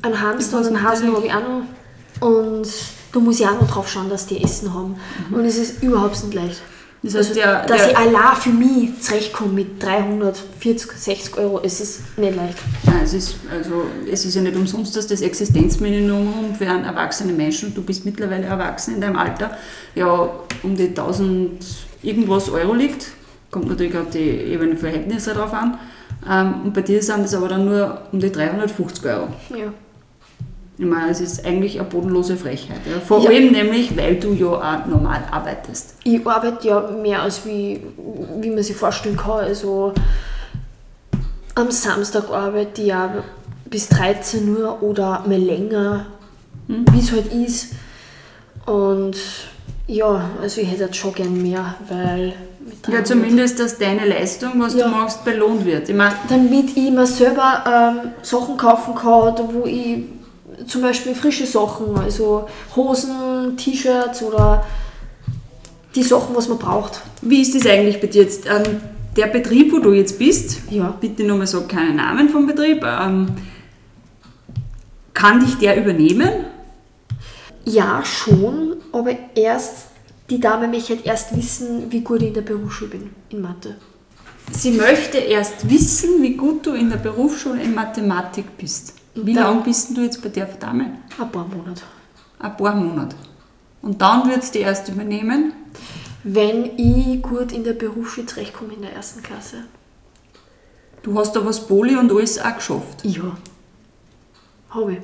einen 0.02 0.20
Hamster 0.20 0.58
und 0.58 0.68
einen 0.68 0.82
Hasen 0.82 1.14
habe 1.14 1.26
ich 1.26 1.34
auch 1.34 1.42
noch. 1.42 2.28
Und 2.28 2.68
da 3.14 3.20
muss 3.20 3.40
ich 3.40 3.48
auch 3.48 3.60
noch 3.60 3.70
drauf 3.70 3.88
schauen, 3.88 4.10
dass 4.10 4.26
die 4.26 4.44
Essen 4.44 4.74
haben. 4.74 4.96
Und 5.32 5.46
es 5.46 5.58
ist 5.58 5.84
überhaupt 5.84 6.24
nicht 6.24 6.34
leicht. 6.34 6.62
Das 7.04 7.14
heißt, 7.14 7.30
Also, 7.30 7.42
der, 7.42 7.66
dass 7.66 7.84
der, 7.84 7.92
ich 7.92 7.98
allein 7.98 8.36
für 8.36 8.50
mich 8.50 9.00
zurechtkomme 9.02 9.54
mit 9.54 9.82
340, 9.82 10.92
60 10.92 11.38
Euro, 11.38 11.62
es 11.64 11.80
ist 11.80 12.18
nicht 12.18 12.36
leicht. 12.36 12.58
Nein, 12.84 13.02
es 13.04 13.14
ist, 13.14 13.36
also, 13.52 13.86
es 14.12 14.26
ist 14.26 14.36
ja 14.36 14.42
nicht 14.42 14.56
umsonst, 14.56 14.96
dass 14.96 15.08
das 15.08 15.22
Existenzminimum 15.22 16.56
für 16.58 16.68
einen 16.68 16.86
erwachsenen 16.86 17.38
Menschen, 17.38 17.74
du 17.74 17.84
bist 17.84 18.06
mittlerweile 18.06 18.46
erwachsen 18.46 18.96
in 18.96 19.02
deinem 19.02 19.18
Alter, 19.18 19.58
ja 19.96 20.30
um 20.64 20.76
die 20.76 20.88
1000 20.88 21.64
irgendwas 22.02 22.50
Euro 22.50 22.74
liegt. 22.74 23.08
Kommt 23.52 23.70
natürlich 23.70 23.96
auf 23.96 24.10
die 24.10 24.20
eben 24.20 24.78
Verhältnisse 24.78 25.34
drauf 25.34 25.54
an. 25.54 25.78
Ähm, 26.30 26.66
und 26.66 26.74
bei 26.74 26.82
dir 26.82 27.02
sind 27.02 27.26
es 27.26 27.34
aber 27.34 27.48
dann 27.48 27.66
nur 27.66 28.02
um 28.12 28.20
die 28.20 28.32
350 28.32 29.06
Euro. 29.06 29.28
Ja. 29.50 29.72
Ich 30.80 30.86
meine, 30.86 31.10
es 31.10 31.22
ist 31.22 31.44
eigentlich 31.46 31.80
eine 31.80 31.90
bodenlose 31.90 32.38
Frechheit. 32.38 32.78
Ja. 32.86 33.00
Vor 33.00 33.22
Ja. 33.22 33.30
allem 33.32 33.52
nämlich, 33.52 33.98
weil 33.98 34.16
du 34.18 34.34
ja 34.34 34.48
auch 34.48 34.86
normal 34.86 35.24
arbeitest. 35.32 35.96
Ich 36.04 36.26
arbeite 36.28 36.68
ja 36.68 36.82
mehr 37.02 37.24
als 37.24 37.46
wie, 37.46 37.82
wie 38.40 38.50
man 38.52 38.62
sich 38.62 38.76
vorstellen 38.76 39.18
kann. 39.18 39.40
Also 39.40 39.94
am 41.56 41.72
Samstag 41.72 42.30
arbeite 42.30 42.82
ich 42.82 42.88
ja 42.90 43.24
bis 43.66 43.90
13 43.90 44.56
Uhr 44.56 44.82
oder 44.84 45.24
mal 45.28 45.38
länger, 45.40 46.06
wie 46.68 47.00
es 47.00 47.12
halt 47.12 47.34
ist. 47.34 47.74
Und 48.66 49.16
ja, 49.88 50.30
also 50.42 50.62
ich 50.62 50.70
hätte 50.70 50.84
jetzt 50.86 50.96
schon 50.98 51.14
gern 51.14 51.42
mehr, 51.42 51.76
weil 51.90 52.34
Ja, 52.86 53.02
300 53.02 53.08
zumindest, 53.08 53.60
dass 53.60 53.78
deine 53.78 54.06
Leistung, 54.06 54.52
was 54.58 54.76
Ja. 54.76 54.86
du 54.86 54.92
machst, 54.92 55.24
belohnt 55.26 55.66
wird. 55.66 55.90
Ich 55.90 55.96
meine, 55.96 56.14
damit 56.30 56.76
ich 56.78 56.92
mir 56.92 57.06
selber 57.08 57.64
ähm, 57.66 58.12
Sachen 58.22 58.58
kaufen 58.58 58.94
kann, 58.94 59.34
da 59.36 59.44
wo 59.52 59.66
ich 59.66 60.04
zum 60.66 60.82
Beispiel 60.82 61.14
frische 61.14 61.46
Sachen, 61.46 61.98
also 61.98 62.48
Hosen, 62.76 63.56
T-Shirts 63.58 64.24
oder 64.24 64.66
die 65.96 66.04
Sachen, 66.04 66.36
was 66.36 66.48
man 66.48 66.58
braucht. 66.58 67.02
wie 67.22 67.42
ist 67.42 67.56
das 67.56 67.66
eigentlich 67.66 68.00
bei 68.02 68.08
dir 68.08 68.24
jetzt? 68.24 68.46
Ähm, 68.46 68.82
der 69.16 69.28
Betrieb, 69.28 69.72
wo 69.74 69.80
du 69.80 69.94
jetzt 69.94 70.20
bist, 70.20 70.62
Ja. 70.70 70.94
bitte 71.00 71.24
nur 71.24 71.38
mal 71.38 71.48
sag 71.48 71.68
keinen 71.70 71.96
Namen 71.96 72.30
vom 72.30 72.46
Betrieb, 72.46 72.84
ähm, 72.84 73.28
kann 75.14 75.40
dich 75.40 75.56
der 75.56 75.82
übernehmen? 75.82 76.30
Ja, 77.66 78.04
schon, 78.06 78.78
aber 78.92 79.12
erst, 79.36 79.88
die 80.30 80.40
Dame 80.40 80.68
möchte 80.68 80.96
halt 80.96 81.06
erst 81.06 81.36
wissen, 81.36 81.92
wie 81.92 82.02
gut 82.02 82.22
ich 82.22 82.28
in 82.30 82.34
der 82.36 82.42
Berufsschule 82.42 82.92
bin, 82.92 83.10
in 83.30 83.42
Mathe. 83.42 83.76
Sie 84.52 84.72
möchte 84.72 85.18
erst 85.18 85.70
wissen, 85.70 86.22
wie 86.22 86.36
gut 86.36 86.66
du 86.66 86.74
in 86.74 86.90
der 86.90 86.98
Berufsschule 86.98 87.62
in 87.62 87.74
Mathematik 87.76 88.58
bist. 88.58 88.94
Wie 89.26 89.34
lange 89.34 89.62
bist 89.62 89.96
du 89.96 90.02
jetzt 90.02 90.22
bei 90.22 90.30
der 90.30 90.46
Dame? 90.46 90.98
Ein 91.20 91.32
paar 91.32 91.48
Monate. 91.48 91.82
Ein 92.40 92.58
paar 92.58 92.76
Monate. 92.76 93.16
Und 93.82 94.02
dann 94.02 94.28
wird 94.30 94.44
es 94.44 94.52
die 94.52 94.60
erst 94.60 94.90
übernehmen. 94.90 95.54
Wenn 96.24 96.78
ich 96.78 97.22
gut 97.22 97.52
in 97.52 97.64
der 97.64 97.74
Berufsschule 97.74 98.28
zurechtkomme 98.28 98.74
in 98.74 98.82
der 98.82 98.94
ersten 98.94 99.24
Klasse. 99.24 99.64
Du 101.02 101.18
hast 101.18 101.36
da 101.36 101.46
was 101.46 101.66
Poli 101.66 101.96
und 101.96 102.12
alles 102.12 102.40
auch 102.40 102.56
geschafft. 102.56 103.04
Ja. 103.04 103.38
Habe 104.70 104.94
ich. 104.94 105.00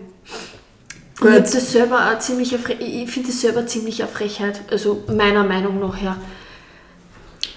Gut. 1.19 1.31
Ich, 1.31 1.51
das 1.51 1.71
selber 1.71 2.11
auch 2.11 2.19
ziemlich 2.19 2.53
ich 2.53 3.09
finde 3.09 3.29
das 3.29 3.41
selber 3.41 3.65
ziemlich 3.65 4.01
eine 4.03 4.11
Frechheit, 4.11 4.61
also 4.69 5.03
meiner 5.07 5.43
Meinung 5.43 5.79
nach 5.79 5.95
her. 5.95 6.17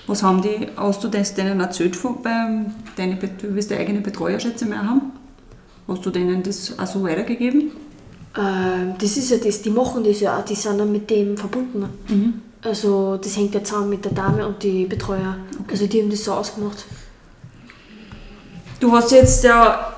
Was 0.06 0.22
haben 0.22 0.40
die, 0.42 0.68
hast 0.76 1.02
du 1.02 1.08
das 1.08 1.34
denen 1.34 1.58
erzählt, 1.58 1.96
von, 1.96 2.22
beim, 2.22 2.74
deine, 2.94 3.16
du 3.16 3.54
wirst 3.56 3.70
ja 3.70 3.78
eigene 3.78 4.00
Betreuer, 4.00 4.38
schätze 4.38 4.64
ich 4.64 4.70
mal, 4.70 4.86
haben? 4.86 5.12
Hast 5.88 6.04
du 6.04 6.10
denen 6.10 6.42
das 6.42 6.78
auch 6.78 6.86
so 6.86 7.02
weitergegeben? 7.04 7.70
Ähm, 8.36 8.94
das 8.98 9.16
ist 9.16 9.30
ja 9.30 9.36
das, 9.38 9.62
die 9.62 9.70
machen 9.70 10.04
das 10.04 10.20
ja 10.20 10.38
auch, 10.38 10.44
die 10.44 10.54
sind 10.54 10.78
dann 10.78 10.90
mit 10.92 11.08
dem 11.10 11.36
verbunden. 11.36 11.86
Also 12.62 13.16
das 13.16 13.36
hängt 13.36 13.54
ja 13.54 13.62
zusammen 13.62 13.90
mit 13.90 14.04
der 14.04 14.12
Dame 14.12 14.46
und 14.46 14.62
die 14.62 14.84
Betreuer. 14.86 15.36
Also 15.70 15.86
die 15.86 16.02
haben 16.02 16.10
das 16.10 16.24
so 16.24 16.32
ausgemacht. 16.32 16.84
Du 18.80 18.92
hast 18.92 19.10
jetzt 19.12 19.44
ja, 19.44 19.94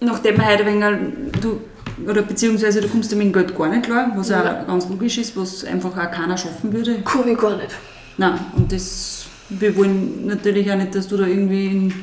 nachdem 0.00 0.38
wir 0.38 0.46
heute 0.46 0.64
ein 0.64 0.80
wenig, 0.80 1.40
du, 1.40 1.60
oder 2.08 2.22
beziehungsweise 2.22 2.80
du 2.80 2.88
kommst 2.88 3.12
ja 3.12 3.16
mit 3.18 3.26
dem 3.26 3.32
Geld 3.32 3.56
gar 3.56 3.68
nicht 3.68 3.84
klar, 3.84 4.10
was 4.16 4.28
ja 4.30 4.42
Ja. 4.44 4.62
auch 4.62 4.66
ganz 4.66 4.88
logisch 4.88 5.18
ist, 5.18 5.36
was 5.36 5.64
einfach 5.64 5.90
auch 5.96 6.10
keiner 6.10 6.36
schaffen 6.36 6.72
würde. 6.72 7.00
Komme 7.02 7.32
ich 7.32 7.38
gar 7.38 7.56
nicht. 7.56 7.70
Nein, 8.18 8.38
und 8.56 8.72
das, 8.72 9.26
wir 9.50 9.76
wollen 9.76 10.26
natürlich 10.26 10.70
auch 10.72 10.76
nicht, 10.76 10.94
dass 10.94 11.06
du 11.08 11.16
da 11.16 11.26
irgendwie 11.26 11.66
in, 11.66 11.94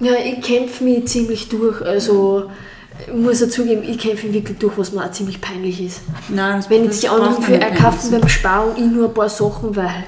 Ja, 0.00 0.12
ich 0.14 0.40
kämpfe 0.42 0.84
mich 0.84 1.06
ziemlich 1.06 1.48
durch. 1.48 1.82
Also 1.82 2.50
ich 3.06 3.14
muss 3.14 3.40
ja 3.40 3.48
zugeben, 3.48 3.82
ich 3.82 3.98
kämpfe 3.98 4.26
mich 4.26 4.34
wirklich 4.36 4.58
durch, 4.58 4.76
was 4.76 4.92
mir 4.92 5.04
auch 5.04 5.10
ziemlich 5.12 5.40
peinlich 5.40 5.80
ist. 5.82 6.00
nein, 6.28 6.64
Wenn 6.68 6.84
jetzt 6.84 7.02
die 7.02 7.08
anderen 7.08 7.40
man 7.40 7.62
einkaufen 7.62 8.10
sein. 8.10 8.20
beim 8.20 8.28
Spar 8.28 8.66
und 8.66 8.78
ich 8.78 8.90
nur 8.90 9.08
ein 9.08 9.14
paar 9.14 9.28
Sachen, 9.28 9.74
weil 9.76 10.04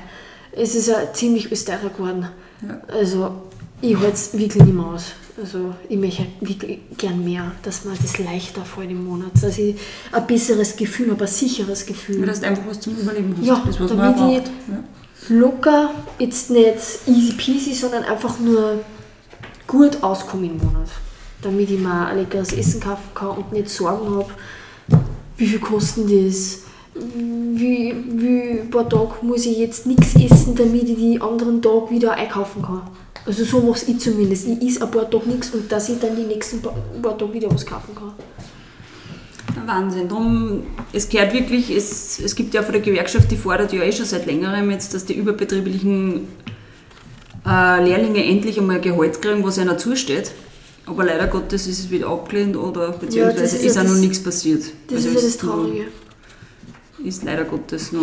es 0.53 0.75
ist 0.75 0.89
ja 0.89 1.13
ziemlich 1.13 1.51
österreicher 1.51 1.91
geworden. 1.91 2.29
Ja. 2.67 2.81
Also 2.89 3.33
ich 3.81 3.97
halte 3.97 4.13
es 4.13 4.37
wirklich 4.37 4.65
nicht 4.65 4.75
mehr 4.75 4.87
aus. 4.87 5.13
Also 5.41 5.75
ich 5.89 5.97
möchte 5.97 6.27
wirklich 6.41 6.81
gern 6.99 7.25
mehr, 7.25 7.53
dass 7.63 7.85
man 7.85 7.97
das 8.01 8.19
leichter 8.19 8.65
fällt 8.65 8.91
im 8.91 9.05
Monat. 9.05 9.31
Dass 9.41 9.57
ich 9.59 9.77
ein 10.13 10.27
besseres 10.27 10.77
Gefühl 10.77 11.11
habe, 11.11 11.25
ein 11.25 11.31
sicheres 11.31 11.87
Gefühl. 11.87 12.25
Du 12.25 12.31
einfach 12.31 12.67
was 12.69 12.81
zum 12.81 12.97
Überleben 12.97 13.35
hast. 13.39 13.47
Ja, 13.47 13.63
das, 13.67 13.81
was 13.81 13.91
man 13.95 13.99
damit 13.99 14.19
auch 14.19 14.31
ich-. 14.31 14.45
Ja. 14.69 14.85
Locker, 15.29 15.91
jetzt 16.19 16.51
nicht 16.51 16.77
easy 17.07 17.33
peasy, 17.33 17.75
sondern 17.75 18.05
einfach 18.05 18.39
nur 18.41 18.81
gut 19.73 20.03
auskommen 20.03 20.51
im 20.51 20.59
Monat. 20.59 20.89
Damit 21.41 21.71
ich 21.71 21.81
mir 21.81 22.07
ein 22.07 22.19
leckeres 22.19 22.53
Essen 22.53 22.79
kaufen 22.79 23.09
kann 23.15 23.31
und 23.31 23.53
nicht 23.53 23.71
Sorgen 23.71 24.15
habe, 24.15 24.31
wie 25.39 25.47
viel 25.47 25.59
kostet 25.59 26.05
das, 26.05 26.61
wie, 26.95 27.95
wie 28.07 28.69
paar 28.71 28.89
Tage 28.89 29.15
muss 29.23 29.47
ich 29.47 29.57
jetzt 29.57 29.87
nichts 29.87 30.15
essen, 30.15 30.55
damit 30.55 30.89
ich 30.89 30.97
die 30.97 31.21
anderen 31.21 31.63
Tage 31.63 31.91
wieder 31.91 32.13
einkaufen 32.13 32.63
kann. 32.63 32.83
Also 33.25 33.45
so 33.45 33.61
mache 33.61 33.91
ich 33.91 33.99
zumindest. 33.99 34.47
Ich 34.47 34.63
esse 34.63 34.83
ein 34.83 34.91
paar 34.91 35.09
Tage 35.09 35.29
nichts 35.29 35.51
und 35.51 35.73
dass 35.73 35.89
ich 35.89 35.99
dann 35.99 36.17
die 36.17 36.25
nächsten 36.25 36.61
paar, 36.61 36.75
paar 37.01 37.17
Tage 37.17 37.33
wieder 37.33 37.51
was 37.51 37.65
kaufen 37.65 37.95
kann. 37.95 38.13
Wahnsinn. 39.67 40.09
Drum, 40.09 40.65
es 40.93 41.09
gehört 41.09 41.33
wirklich, 41.33 41.71
es, 41.71 42.19
es 42.19 42.35
gibt 42.35 42.53
ja 42.53 42.63
von 42.63 42.73
der 42.73 42.83
Gewerkschaft, 42.83 43.31
die 43.31 43.37
fordert 43.37 43.73
ja 43.73 43.83
eh 43.83 43.93
schon 43.93 44.07
seit 44.07 44.27
längerem 44.27 44.71
jetzt, 44.71 44.93
dass 44.93 45.07
die 45.07 45.15
überbetrieblichen 45.15 46.29
äh, 47.47 47.85
Lehrlinge 47.85 48.25
endlich 48.25 48.59
einmal 48.59 48.81
Gehalt 48.81 49.21
kriegen, 49.21 49.45
was 49.45 49.59
ihnen 49.59 49.79
zusteht. 49.79 50.33
Aber 50.87 51.05
leider 51.05 51.29
Gottes 51.29 51.67
ist 51.67 51.79
es 51.79 51.91
wieder 51.91 52.09
abgelehnt 52.09 52.57
oder 52.57 52.93
beziehungsweise 52.93 53.43
das 53.43 53.53
ist, 53.53 53.65
ist 53.65 53.77
ja 53.77 53.83
auch 53.83 53.87
noch 53.87 53.97
nichts 53.97 54.23
passiert. 54.23 54.65
Das 54.89 54.97
Also 54.97 55.09
ist 55.11 55.15
ja 55.15 55.21
das 55.21 55.37
Traurige. 55.37 55.85
Ist 57.05 57.25
leider 57.25 57.45
Gottes 57.45 57.93
noch, 57.93 58.03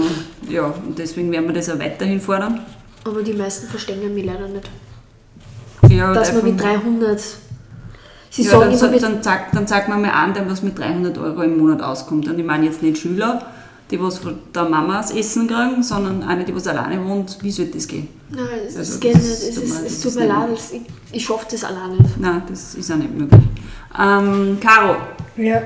ja, 0.50 0.66
und 0.66 0.98
deswegen 0.98 1.32
werden 1.32 1.48
wir 1.48 1.54
das 1.54 1.70
auch 1.70 1.80
weiterhin 1.80 2.20
fordern. 2.20 2.66
Aber 3.06 3.22
die 3.22 3.34
meisten 3.34 3.68
verstehen 3.68 4.14
mich 4.14 4.26
leider 4.26 4.48
nicht. 4.48 4.70
Ja, 5.90 6.14
dass 6.14 6.34
man 6.34 6.44
mit 6.44 6.62
300. 6.62 7.22
Sie 8.30 8.44
ja, 8.44 8.52
sagen 8.52 8.72
dann, 8.72 8.90
immer 8.90 9.00
dann, 9.00 9.24
sagt, 9.24 9.56
dann 9.56 9.68
sagt 9.68 9.90
man 9.90 10.02
mal 10.02 10.12
an, 10.12 10.36
was 10.48 10.62
mit 10.62 10.78
300 10.78 11.18
Euro 11.18 11.42
im 11.42 11.58
Monat 11.58 11.82
auskommt. 11.82 12.28
Und 12.28 12.38
ich 12.38 12.46
meine 12.46 12.66
jetzt 12.66 12.84
nicht 12.84 12.98
Schüler, 12.98 13.46
die 13.92 14.00
was 14.00 14.20
von 14.20 14.38
der 14.54 14.64
Mama 14.66 14.98
das 15.02 15.12
Essen 15.12 15.48
kriegen, 15.48 15.82
sondern 15.82 16.22
eine, 16.24 16.46
die 16.46 16.56
was 16.56 16.68
alleine 16.68 17.04
wohnt. 17.06 17.38
Wie 17.42 17.52
soll 17.52 17.66
das 17.68 17.88
gehen? 17.88 18.08
Nein, 18.30 18.46
es, 18.68 18.78
Also 18.78 19.00
geht 19.00 19.16
das 19.16 19.24
nicht. 19.24 19.32
Es, 19.50 19.56
tut 19.56 19.64
ist, 19.64 19.70
mir- 19.82 19.88
es 19.88 20.02
das 20.02 20.14
tut 20.14 20.22
mir 20.22 20.28
leid. 20.28 20.50
Ich, 21.12 21.16
ich 21.18 21.26
schaffe 21.26 21.46
das 21.52 21.64
alleine 21.64 21.96
nicht. 21.96 22.20
Nein, 22.20 22.44
das 22.48 22.76
ist 22.76 22.92
auch 22.92 22.96
nicht 22.98 23.16
möglich. 23.18 23.42
Ähm, 24.00 24.58
Caro, 24.62 24.96
Ja. 25.38 25.64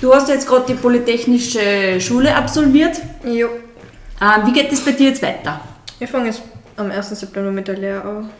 du 0.00 0.14
hast 0.14 0.28
jetzt 0.28 0.46
gerade 0.46 0.64
die 0.68 0.74
Polytechnische 0.74 2.00
Schule 2.00 2.34
absolviert. 2.34 3.00
Jo. 3.24 3.48
Ähm, 4.20 4.46
wie 4.46 4.52
geht 4.52 4.72
es 4.72 4.80
bei 4.80 4.92
dir 4.92 5.08
jetzt 5.08 5.22
weiter? 5.22 5.60
Ich 6.00 6.08
fange 6.10 6.26
jetzt 6.26 6.42
am 6.76 6.90
1. 6.90 7.10
September 7.10 7.50
mit 7.50 7.68
der 7.68 7.76
Lehre 7.76 8.02
an. 8.02 8.30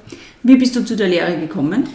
Wie 0.42 0.56
bist 0.56 0.74
du 0.74 0.84
zu 0.84 0.96
der 0.96 1.08
Lehre 1.08 1.36
gekommen? 1.38 1.86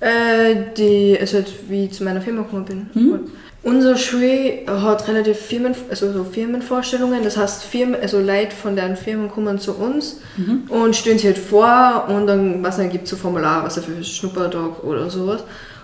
Äh, 0.00 0.72
die, 0.76 1.16
also 1.20 1.42
wie 1.68 1.84
ich 1.86 1.92
zu 1.92 2.04
meiner 2.04 2.20
Firma 2.20 2.42
gekommen 2.42 2.64
bin. 2.64 2.90
Hm? 2.92 3.20
Unsere 3.66 3.98
Schule 3.98 4.60
hat 4.68 5.08
relativ 5.08 5.38
Firmen, 5.38 5.74
also 5.90 6.12
so 6.12 6.22
Firmenvorstellungen, 6.22 7.24
das 7.24 7.36
heißt 7.36 7.64
Firmen, 7.64 8.00
also 8.00 8.20
Leute 8.20 8.54
von 8.54 8.76
deren 8.76 8.96
Firmen 8.96 9.28
kommen 9.28 9.58
zu 9.58 9.74
uns 9.74 10.20
und 10.68 10.94
stellen 10.94 11.18
sich 11.18 11.26
halt 11.26 11.38
vor 11.38 12.04
und 12.06 12.28
dann, 12.28 12.62
was 12.62 12.76
dann 12.76 12.90
gibt 12.90 13.06
es 13.06 13.10
so 13.10 13.16
Formular, 13.16 13.64
was 13.64 13.76
für 13.80 14.04
Schnuppertag 14.04 14.84
oder 14.84 15.10
sowas. 15.10 15.42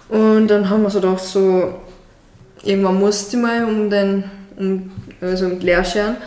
Und 0.09 0.47
dann 0.47 0.71
haben 0.71 0.85
wir 0.85 0.91
so 0.91 1.01
gedacht, 1.01 1.25
so, 1.25 1.75
irgendwann 2.63 3.01
musste 3.01 3.37
ich 3.37 3.43
mal 3.43 3.65
um 3.65 3.91
den, 3.91 4.31
um, 4.57 4.93
also 5.21 5.47
um 5.47 5.59
die 5.59 5.67
Lehrschein. 5.67 6.19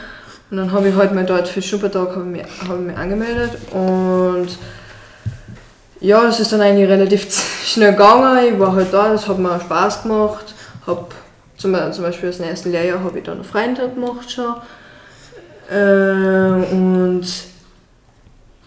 Und 0.51 0.57
dann 0.57 0.73
habe 0.73 0.89
ich 0.89 0.95
halt 0.95 1.15
mal 1.15 1.25
dort 1.25 1.47
für 1.47 1.61
Schnuppertag 1.61 2.17
habe 2.17 2.37
ich 2.37 2.67
habe 2.67 2.81
ich 2.81 2.87
mich 2.87 2.97
angemeldet 2.97 3.51
und 3.71 4.49
ja, 6.01 6.21
das 6.21 6.41
ist 6.41 6.51
dann 6.51 6.59
eigentlich 6.59 6.89
relativ 6.89 7.27
schnell 7.63 7.93
gegangen. 7.93 8.45
Ich 8.45 8.59
war 8.59 8.75
halt 8.75 8.91
da, 8.91 9.13
das 9.13 9.25
hat 9.25 9.39
mir 9.39 9.57
Spaß 9.57 10.03
gemacht. 10.03 10.53
Hab 10.85 11.15
zum, 11.57 11.75
zum 11.91 12.03
Beispiel 12.03 12.29
das 12.29 12.39
erste 12.39 12.69
Lehrjahr 12.69 13.03
habe 13.03 13.19
ich 13.19 13.23
dann 13.23 13.35
einen 13.35 13.43
Freitag 13.43 13.95
gemacht 13.95 14.31
schon. 14.31 14.55
Äh, 15.69 16.71
und 16.71 17.25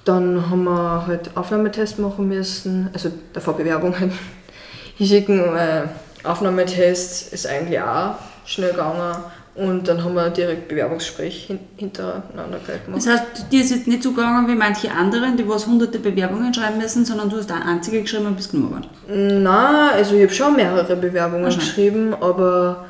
dann 0.04 0.50
haben 0.50 0.64
wir 0.64 1.06
halt 1.06 1.36
Aufnahmetest 1.36 1.98
machen 1.98 2.28
müssen, 2.28 2.88
also 2.92 3.10
davor 3.32 3.56
Bewerbung 3.56 3.98
halt 3.98 4.12
hinschicken. 4.96 5.56
Äh, 5.56 5.82
Aufnahmetest 6.24 7.32
ist 7.32 7.46
eigentlich 7.46 7.80
auch 7.80 8.14
schnell 8.44 8.70
gegangen. 8.70 9.16
Und 9.58 9.88
dann 9.88 10.04
haben 10.04 10.14
wir 10.14 10.30
direkt 10.30 10.68
Bewerbungsgespräch 10.68 11.46
hin, 11.46 11.58
hintereinander 11.76 12.60
gleich 12.64 12.84
gemacht. 12.84 13.04
Das 13.04 13.12
heißt, 13.12 13.50
dir 13.50 13.60
ist 13.60 13.70
jetzt 13.70 13.88
nicht 13.88 14.04
so 14.04 14.12
gegangen 14.12 14.46
wie 14.46 14.54
manche 14.54 14.92
anderen, 14.92 15.36
die 15.36 15.48
was 15.48 15.66
hunderte 15.66 15.98
Bewerbungen 15.98 16.54
schreiben 16.54 16.78
müssen, 16.78 17.04
sondern 17.04 17.28
du 17.28 17.38
hast 17.38 17.50
eine 17.50 17.64
einzige 17.64 18.02
geschrieben 18.02 18.26
und 18.26 18.36
bist 18.36 18.52
genommen 18.52 18.70
worden. 18.70 19.42
Na, 19.42 19.90
also 19.90 20.14
ich 20.14 20.22
habe 20.22 20.32
schon 20.32 20.54
mehrere 20.54 20.94
Bewerbungen 20.94 21.46
Aha. 21.46 21.54
geschrieben, 21.56 22.14
aber 22.14 22.86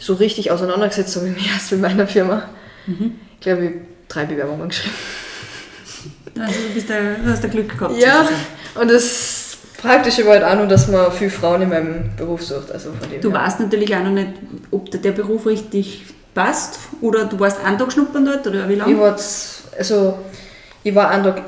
so 0.00 0.14
richtig 0.14 0.50
auseinandergesetzt 0.50 1.14
habe 1.14 1.28
ich 1.28 1.34
mich 1.36 1.48
erst 1.54 1.70
mit 1.70 1.80
meiner 1.80 2.08
Firma. 2.08 2.42
Ich 2.86 3.40
glaube, 3.40 3.64
ich 3.64 3.70
habe 3.70 3.80
drei 4.08 4.24
Bewerbungen 4.24 4.68
geschrieben. 4.68 4.96
Also 6.40 6.54
du, 6.66 6.74
bist 6.74 6.90
da, 6.90 6.94
du 7.22 7.30
hast 7.30 7.44
da 7.44 7.48
Glück 7.48 7.78
gehabt. 7.78 7.96
Ja, 7.98 8.28
und 8.80 8.90
das 8.90 9.29
Praktische 9.82 10.24
war 10.26 10.32
halt 10.34 10.44
auch 10.44 10.56
nur, 10.56 10.66
dass 10.66 10.88
man 10.88 11.10
viele 11.12 11.30
Frauen 11.30 11.62
in 11.62 11.68
meinem 11.70 12.10
Beruf 12.16 12.42
sucht. 12.42 12.70
Also 12.72 12.90
von 12.98 13.08
dem 13.10 13.20
Du 13.20 13.30
her. 13.32 13.40
weißt 13.40 13.60
natürlich 13.60 13.94
auch 13.94 14.02
noch 14.04 14.10
nicht, 14.10 14.28
ob 14.70 14.90
der 14.90 15.12
Beruf 15.12 15.46
richtig 15.46 16.04
passt 16.34 16.78
oder 17.00 17.24
du 17.24 17.38
warst 17.40 17.64
einen 17.64 17.78
Tag 17.78 17.90
schnuppern 17.92 18.24
dort 18.24 18.46
oder 18.46 18.68
wie 18.68 18.74
Ich 18.74 18.78
lange? 18.78 18.98
war, 19.00 19.16
z- 19.16 19.62
also, 19.78 20.18
ich 20.84 20.94
war 20.94 21.10
einen 21.10 21.24
Tag 21.24 21.42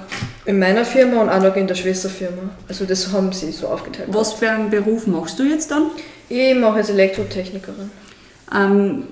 in 0.44 0.58
meiner 0.58 0.84
Firma 0.84 1.20
und 1.22 1.28
einen 1.28 1.44
Tag 1.44 1.56
in 1.56 1.66
der 1.66 1.74
Schwesterfirma. 1.74 2.50
Also 2.68 2.84
das 2.84 3.12
haben 3.12 3.32
sie 3.32 3.52
so 3.52 3.68
aufgeteilt. 3.68 4.08
Was 4.10 4.32
für 4.32 4.50
einen 4.50 4.70
Beruf 4.70 5.06
machst 5.06 5.38
du 5.38 5.44
jetzt 5.44 5.70
dann? 5.70 5.86
Ich 6.28 6.54
mache 6.56 6.76
als 6.76 6.90
Elektrotechnikerin. 6.90 7.90
Ähm, 8.54 9.04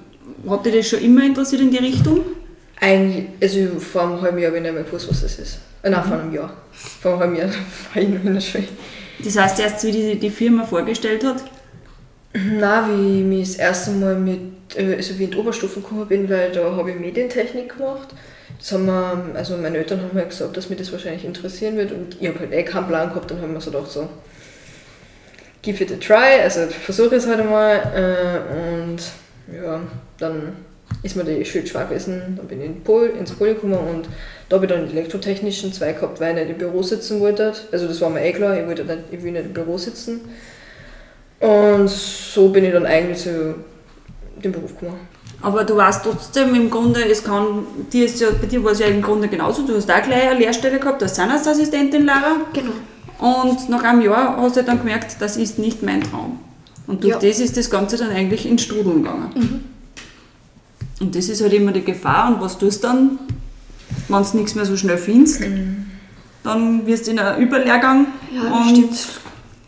hat 0.48 0.64
dich 0.66 0.74
das 0.76 0.88
schon 0.88 1.00
immer 1.00 1.24
interessiert 1.24 1.60
in 1.62 1.70
die 1.70 1.76
Richtung? 1.78 2.20
Eigentlich, 2.80 3.26
also 3.42 3.78
vor 3.78 4.02
einem 4.02 4.22
halben 4.22 4.38
Jahr 4.38 4.48
habe 4.48 4.56
ich 4.56 4.62
nicht 4.62 4.74
mehr 4.74 4.84
gewusst, 4.84 5.08
was 5.10 5.22
das 5.22 5.38
ist. 5.38 5.58
Äh, 5.82 5.90
nein, 5.90 6.02
vor 6.02 6.18
einem 6.18 6.32
Jahr. 6.32 6.52
Vor 6.72 7.12
einem 7.12 7.20
halben 7.20 7.36
Jahr 7.36 7.48
war 7.94 8.02
ich 8.02 8.08
noch 8.08 8.24
in 8.24 8.34
der 8.34 8.40
Schule. 8.40 8.64
Das 9.22 9.36
heißt, 9.36 9.60
erst 9.60 9.84
wie 9.84 9.92
die, 9.92 10.18
die 10.18 10.30
Firma 10.30 10.64
vorgestellt 10.64 11.24
hat, 11.24 11.44
Nein, 12.32 12.84
wie 12.90 13.20
ich 13.20 13.26
mich 13.26 13.48
das 13.48 13.56
erste 13.56 13.90
Mal 13.92 14.14
mit, 14.14 14.40
äh, 14.76 14.94
also 14.94 15.18
wie 15.18 15.24
in 15.24 15.30
die 15.32 15.36
Oberstufen 15.36 15.82
gekommen 15.82 16.06
bin, 16.06 16.30
weil 16.30 16.52
da 16.52 16.76
habe 16.76 16.90
ich 16.90 16.98
Medientechnik 16.98 17.76
gemacht. 17.76 18.08
Das 18.58 18.72
haben 18.72 18.86
wir, 18.86 19.24
also 19.34 19.56
meine 19.56 19.78
Eltern 19.78 20.00
haben 20.00 20.14
mir 20.14 20.26
gesagt, 20.26 20.56
dass 20.56 20.68
mich 20.68 20.78
das 20.78 20.92
wahrscheinlich 20.92 21.24
interessieren 21.24 21.76
wird 21.76 21.92
und 21.92 22.16
ich 22.20 22.28
habe 22.28 22.40
halt 22.40 22.52
eh 22.52 22.62
keinen 22.62 22.86
Plan 22.86 23.08
gehabt, 23.08 23.30
dann 23.30 23.40
haben 23.40 23.54
wir 23.54 23.60
so 23.60 23.70
gedacht 23.70 23.90
so, 23.90 24.08
give 25.62 25.82
it 25.82 25.90
a 25.90 25.96
try, 25.96 26.40
also 26.42 26.66
versuche 26.66 27.16
es 27.16 27.26
halt 27.26 27.40
einmal 27.40 27.76
äh, 27.94 28.88
und 28.88 28.98
ja, 29.52 29.80
dann 30.18 30.52
ist 31.02 31.16
mir 31.16 31.24
die 31.24 31.44
Schule 31.44 31.66
schwer 31.66 31.84
gewesen, 31.86 32.34
dann 32.36 32.46
bin 32.46 32.60
ich 32.60 32.66
in 32.66 32.82
Pol, 32.82 33.12
ins 33.18 33.32
Pol 33.32 33.54
gekommen 33.54 33.74
und 33.74 34.08
da 34.48 34.56
habe 34.56 34.66
ich 34.66 34.72
dann 34.72 34.86
den 34.86 34.96
elektrotechnischen 34.96 35.72
zwei 35.72 35.92
gehabt, 35.92 36.20
weil 36.20 36.36
ich 36.36 36.42
nicht 36.44 36.52
im 36.52 36.58
Büro 36.58 36.82
sitzen 36.82 37.20
wollte. 37.20 37.52
Also 37.72 37.86
das 37.88 38.00
war 38.00 38.10
mir 38.10 38.24
eh 38.24 38.32
klar, 38.32 38.58
ich, 38.58 38.66
wollte 38.66 38.84
nicht, 38.84 38.98
ich 39.10 39.22
will 39.22 39.32
nicht 39.32 39.46
im 39.46 39.52
Büro 39.52 39.78
sitzen. 39.78 40.20
Und 41.40 41.88
so 41.88 42.48
bin 42.50 42.64
ich 42.64 42.72
dann 42.72 42.84
eigentlich 42.84 43.18
zu 43.18 43.54
dem 44.44 44.52
Beruf 44.52 44.78
gekommen. 44.78 44.98
aber 45.42 45.64
du 45.64 45.76
weißt 45.76 46.02
trotzdem 46.04 46.54
im 46.54 46.68
Grunde, 46.70 47.02
es 47.08 47.24
kann, 47.24 47.64
dir 47.92 48.04
ist 48.04 48.20
ja, 48.20 48.28
bei 48.38 48.46
dir 48.46 48.62
war 48.62 48.72
es 48.72 48.78
ja 48.80 48.86
im 48.86 49.00
Grunde 49.00 49.28
genauso, 49.28 49.66
du 49.66 49.74
hast 49.74 49.90
auch 49.90 50.02
gleich 50.02 50.28
eine 50.28 50.38
Lehrstelle 50.38 50.78
gehabt 50.78 51.02
als 51.02 51.14
Zahnarztassistentin, 51.14 52.04
Lara. 52.04 52.36
Genau. 52.52 52.72
Und 53.18 53.68
nach 53.68 53.82
einem 53.84 54.02
Jahr 54.02 54.36
hast 54.38 54.56
du 54.56 54.62
dann 54.62 54.78
gemerkt, 54.78 55.16
das 55.20 55.36
ist 55.36 55.58
nicht 55.58 55.82
mein 55.82 56.02
Traum. 56.02 56.40
Und 56.86 57.04
durch 57.04 57.12
Ja. 57.12 57.18
das 57.28 57.38
ist 57.38 57.56
das 57.56 57.70
Ganze 57.70 57.96
dann 57.96 58.10
eigentlich 58.10 58.46
ins 58.46 58.62
Strudeln 58.62 59.02
gegangen. 59.02 59.64
Und 61.00 61.14
das 61.16 61.28
ist 61.28 61.40
halt 61.42 61.52
immer 61.52 61.72
die 61.72 61.84
Gefahr. 61.84 62.28
Und 62.34 62.40
was 62.40 62.58
tust 62.58 62.84
du 62.84 62.88
dann, 62.88 63.18
wenn 64.08 64.22
du 64.22 64.36
nichts 64.36 64.54
mehr 64.54 64.66
so 64.66 64.76
schnell 64.76 64.98
findest? 64.98 65.40
Dann 66.42 66.86
wirst 66.86 67.06
du 67.06 67.10
in 67.12 67.18
einen 67.18 67.42
Überlehrgang 67.42 68.06
Ja, 68.34 68.52
und 68.52 68.70
stimmt. 68.70 69.08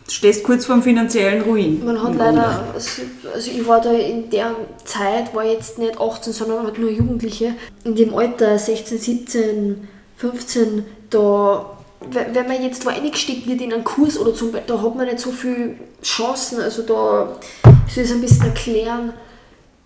stehst 0.07 0.43
kurz 0.43 0.65
vor 0.65 0.75
dem 0.75 0.83
finanziellen 0.83 1.41
Ruin. 1.43 1.83
Man 1.85 2.01
hat 2.01 2.15
leider, 2.15 2.63
also 2.73 3.01
also 3.33 3.51
ich 3.51 3.67
war 3.67 3.79
da 3.81 3.91
in 3.91 4.29
der 4.29 4.55
Zeit, 4.85 5.33
war 5.35 5.43
jetzt 5.45 5.77
nicht 5.79 5.99
18, 5.99 6.33
sondern 6.33 6.63
halt 6.65 6.77
nur 6.79 6.89
Jugendliche. 6.89 7.53
In 7.83 7.95
dem 7.95 8.13
Alter 8.15 8.57
16, 8.57 8.97
17, 8.97 9.87
15, 10.17 10.83
da, 11.09 11.65
we- 12.11 12.25
wenn 12.33 12.47
man 12.47 12.61
jetzt 12.63 12.85
wo 12.85 12.89
eingestiegen 12.89 13.49
wird 13.49 13.61
in 13.61 13.73
einen 13.73 13.83
Kurs 13.83 14.17
oder 14.19 14.33
zum 14.33 14.51
Beispiel, 14.51 14.75
da 14.75 14.81
hat 14.81 14.95
man 14.95 15.05
nicht 15.05 15.19
so 15.19 15.31
viele 15.31 15.75
Chancen. 16.03 16.59
Also 16.61 16.81
da 16.83 17.37
soll 17.63 17.73
ich 17.87 17.97
es 17.97 18.11
ein 18.11 18.21
bisschen 18.21 18.45
erklären, 18.45 19.13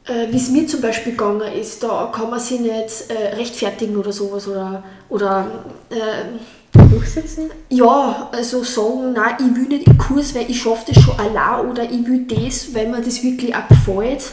äh, 0.08 0.32
wie 0.32 0.38
es 0.38 0.50
mir 0.50 0.68
zum 0.68 0.82
Beispiel 0.82 1.14
gegangen 1.14 1.54
ist. 1.54 1.84
Da 1.84 2.12
kann 2.14 2.30
man 2.30 2.40
sich 2.40 2.60
nicht 2.60 2.74
äh, 2.74 3.36
rechtfertigen 3.36 3.96
oder 3.96 4.12
sowas 4.12 4.48
oder, 4.48 4.84
oder 5.10 5.48
äh, 5.90 6.88
Durchsetzen? 6.90 7.50
ja, 7.70 8.30
also 8.32 8.64
sagen, 8.64 9.14
nein, 9.14 9.36
ich 9.40 9.56
will 9.56 9.68
nicht 9.68 9.88
im 9.88 9.98
Kurs, 9.98 10.36
weil 10.36 10.50
ich 10.50 10.62
schaffe 10.62 10.92
das 10.94 11.04
schon 11.04 11.20
allein 11.20 11.68
oder 11.68 11.84
ich 11.84 12.06
will 12.06 12.26
das, 12.28 12.74
weil 12.74 12.88
mir 12.88 13.02
das 13.02 13.24
wirklich 13.24 13.56
auch 13.56 13.67
gefällt. 13.67 14.32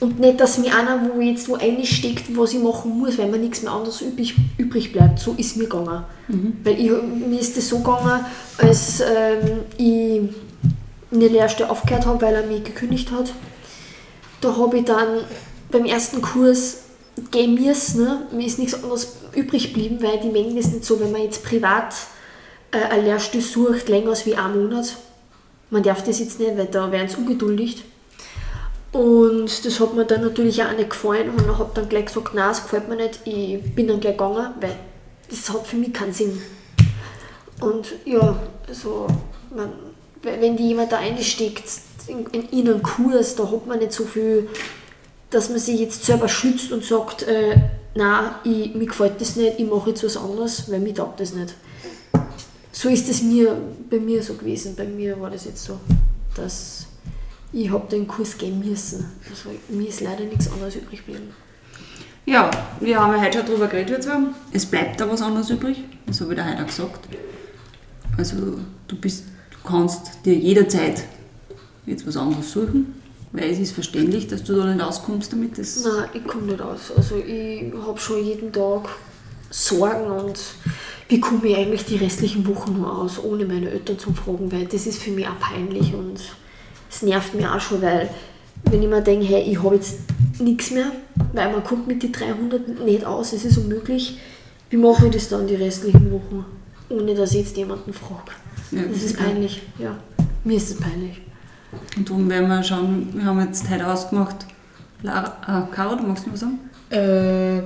Und 0.00 0.20
nicht, 0.20 0.38
dass 0.38 0.58
mir 0.58 0.76
einer, 0.76 1.10
wo 1.12 1.20
jetzt 1.20 1.48
wo 1.48 1.56
einsteckt, 1.56 2.24
was 2.36 2.52
ich 2.54 2.62
machen 2.62 2.98
muss, 2.98 3.18
weil 3.18 3.28
mir 3.28 3.38
nichts 3.38 3.62
mehr 3.62 3.72
anderes 3.72 4.00
übrig, 4.00 4.36
übrig 4.56 4.92
bleibt. 4.92 5.18
So 5.18 5.34
ist 5.36 5.56
mir 5.56 5.64
gegangen. 5.64 6.04
Weil 6.62 6.80
ich, 6.80 6.90
mir 6.90 7.40
ist 7.40 7.56
das 7.56 7.68
so 7.68 7.78
gegangen, 7.78 8.24
als 8.58 9.00
ähm, 9.00 9.60
ich 9.76 10.20
in 11.10 11.20
der 11.20 11.30
Lehrstelle 11.30 11.70
aufgehört 11.70 12.06
habe, 12.06 12.22
weil 12.22 12.34
er 12.34 12.46
mich 12.46 12.62
gekündigt 12.62 13.10
hat. 13.10 13.32
Da 14.40 14.56
habe 14.56 14.78
ich 14.78 14.84
dann 14.84 15.24
beim 15.70 15.84
ersten 15.84 16.22
Kurs 16.22 16.78
gehen 17.30 17.54
müssen. 17.54 18.04
Ne? 18.04 18.26
Mir 18.32 18.46
ist 18.46 18.58
nichts 18.58 18.74
anderes 18.74 19.16
übrig 19.34 19.68
geblieben, 19.68 19.98
weil 20.00 20.20
die 20.20 20.28
mengen 20.28 20.56
das 20.56 20.68
nicht 20.68 20.84
so, 20.84 21.00
wenn 21.00 21.12
man 21.12 21.22
jetzt 21.22 21.44
privat 21.44 21.94
äh, 22.70 22.78
eine 22.78 23.02
Lehrstelle 23.02 23.42
sucht, 23.42 23.88
länger 23.88 24.10
als 24.10 24.26
wie 24.26 24.36
einen 24.36 24.62
Monat. 24.62 24.96
Man 25.70 25.82
darf 25.82 26.02
das 26.02 26.18
jetzt 26.18 26.40
nicht, 26.40 26.56
weil 26.56 26.66
da 26.66 26.90
werden 26.90 27.08
sie 27.08 27.16
ungeduldig. 27.16 27.84
Und 28.92 29.66
das 29.66 29.80
hat 29.80 29.94
mir 29.94 30.06
dann 30.06 30.22
natürlich 30.22 30.62
auch 30.62 30.72
nicht 30.72 30.90
gefallen 30.90 31.30
und 31.30 31.58
habe 31.58 31.70
dann 31.74 31.88
gleich 31.88 32.06
gesagt, 32.06 32.34
nein, 32.34 32.50
es 32.50 32.62
gefällt 32.62 32.88
mir 32.88 32.96
nicht. 32.96 33.20
Ich 33.24 33.74
bin 33.74 33.86
dann 33.86 34.00
gleich 34.00 34.16
gegangen, 34.16 34.54
weil 34.60 34.76
das 35.28 35.50
hat 35.52 35.66
für 35.66 35.76
mich 35.76 35.92
keinen 35.92 36.12
Sinn. 36.12 36.40
Und 37.60 37.94
ja, 38.06 38.38
also, 38.66 39.06
man, 39.54 39.72
wenn 40.22 40.56
die 40.56 40.68
jemand 40.68 40.92
da 40.92 40.98
einsteckt 40.98 41.64
in, 42.08 42.26
in, 42.26 42.68
einen 42.68 42.82
Kurs, 42.82 43.36
da 43.36 43.50
hat 43.50 43.66
man 43.66 43.78
nicht 43.78 43.92
so 43.92 44.04
viel, 44.04 44.48
dass 45.30 45.50
man 45.50 45.58
sich 45.58 45.80
jetzt 45.80 46.04
selber 46.04 46.28
schützt 46.28 46.72
und 46.72 46.84
sagt, 46.84 47.22
äh, 47.22 47.56
nein, 47.94 48.30
ich, 48.44 48.74
mir 48.74 48.86
gefällt 48.86 49.20
das 49.20 49.36
nicht, 49.36 49.58
ich 49.58 49.68
mache 49.68 49.90
jetzt 49.90 50.04
was 50.04 50.16
anderes, 50.16 50.70
weil 50.70 50.80
mir 50.80 50.94
taugt 50.94 51.20
das 51.20 51.34
nicht. 51.34 51.54
So 52.72 52.88
ist 52.88 53.08
es 53.08 53.22
mir, 53.22 53.56
bei 53.90 53.98
mir 53.98 54.22
so 54.22 54.34
gewesen. 54.34 54.76
Bei 54.76 54.84
mir 54.84 55.20
war 55.20 55.30
das 55.30 55.44
jetzt 55.44 55.64
so, 55.64 55.80
dass 56.36 56.86
ich 57.52 57.70
habe 57.70 57.88
den 57.90 58.06
Kurs 58.06 58.38
gehen 58.38 58.60
müssen. 58.60 59.10
Also 59.28 59.50
mir 59.68 59.88
ist 59.88 60.00
leider 60.00 60.24
nichts 60.24 60.50
anderes 60.50 60.76
übrig 60.76 61.04
geblieben. 61.04 61.34
Ja, 62.24 62.50
wir 62.80 63.00
haben 63.00 63.14
ja 63.14 63.22
heute 63.22 63.38
schon 63.38 63.46
darüber 63.46 63.68
geredet, 63.68 64.02
zwei. 64.04 64.18
Es 64.52 64.66
bleibt 64.66 65.00
da 65.00 65.10
was 65.10 65.22
anderes 65.22 65.48
übrig. 65.48 65.82
Das 66.06 66.20
habe 66.20 66.34
ich 66.34 66.38
dir 66.38 66.46
heute 66.46 66.62
auch 66.62 66.66
gesagt. 66.66 67.08
Also, 68.18 68.36
du, 68.86 68.96
bist, 68.96 69.24
du 69.50 69.68
kannst 69.68 70.24
dir 70.24 70.34
jederzeit 70.34 71.04
jetzt 71.90 72.06
was 72.06 72.16
anderes 72.16 72.52
suchen, 72.52 72.94
weil 73.32 73.50
es 73.50 73.58
ist 73.58 73.72
verständlich, 73.72 74.26
dass 74.26 74.44
du 74.44 74.54
da 74.54 74.66
nicht 74.66 74.84
auskommst 74.84 75.32
damit. 75.32 75.58
Das 75.58 75.84
Nein, 75.84 76.08
ich 76.14 76.24
komme 76.24 76.46
nicht 76.46 76.60
aus. 76.60 76.92
Also 76.96 77.16
ich 77.16 77.72
habe 77.86 77.98
schon 77.98 78.24
jeden 78.24 78.52
Tag 78.52 78.88
Sorgen 79.50 80.10
und 80.10 80.38
wie 81.08 81.20
komme 81.20 81.46
ich 81.46 81.56
eigentlich 81.56 81.84
die 81.86 81.96
restlichen 81.96 82.46
Wochen 82.46 82.74
nur 82.74 82.98
aus, 82.98 83.22
ohne 83.22 83.46
meine 83.46 83.70
Eltern 83.70 83.98
zu 83.98 84.12
fragen, 84.12 84.52
weil 84.52 84.66
das 84.66 84.86
ist 84.86 85.02
für 85.02 85.10
mich 85.10 85.26
auch 85.26 85.38
peinlich 85.40 85.94
und 85.94 86.20
es 86.90 87.02
nervt 87.02 87.34
mir 87.34 87.54
auch 87.54 87.60
schon, 87.60 87.80
weil 87.80 88.10
wenn 88.64 88.82
ich 88.82 88.88
mir 88.88 89.00
denke, 89.00 89.26
hey, 89.26 89.42
ich 89.50 89.62
habe 89.62 89.76
jetzt 89.76 90.00
nichts 90.38 90.70
mehr, 90.70 90.92
weil 91.32 91.50
man 91.50 91.64
kommt 91.64 91.86
mit 91.86 92.02
den 92.02 92.12
300 92.12 92.84
nicht 92.84 93.04
aus, 93.04 93.32
es 93.32 93.44
ist 93.44 93.56
unmöglich, 93.56 94.18
wie 94.70 94.76
mache 94.76 95.06
ich 95.06 95.12
das 95.12 95.28
dann 95.28 95.46
die 95.46 95.54
restlichen 95.54 96.12
Wochen, 96.12 96.44
ohne 96.90 97.14
dass 97.14 97.32
ich 97.32 97.46
jetzt 97.46 97.56
jemanden 97.56 97.92
frage? 97.92 98.32
Ja, 98.70 98.82
das 98.82 99.02
ist 99.02 99.16
peinlich, 99.16 99.62
ja. 99.78 99.96
Mir 100.44 100.56
ist 100.56 100.70
es 100.70 100.76
peinlich. 100.76 101.22
Und 101.96 102.08
darum 102.08 102.28
werden 102.30 102.48
wir 102.48 102.62
schauen, 102.62 103.08
wir 103.12 103.24
haben 103.24 103.40
jetzt 103.40 103.68
heute 103.70 103.86
ausgemacht. 103.86 104.46
Lara, 105.02 105.36
äh, 105.46 105.74
Caro, 105.74 105.96
du 105.96 106.02
magst 106.04 106.24
was 106.30 106.40
sagen? 106.40 106.58
Äh, 106.90 107.62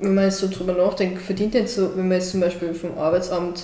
wenn 0.00 0.14
man 0.14 0.24
jetzt 0.24 0.38
so 0.38 0.48
drüber 0.48 0.72
nachdenkt, 0.72 1.22
verdient 1.22 1.54
jetzt 1.54 1.76
so, 1.76 1.96
wenn 1.96 2.08
man 2.08 2.18
jetzt 2.18 2.30
zum 2.30 2.40
Beispiel 2.40 2.74
vom 2.74 2.98
Arbeitsamt 2.98 3.62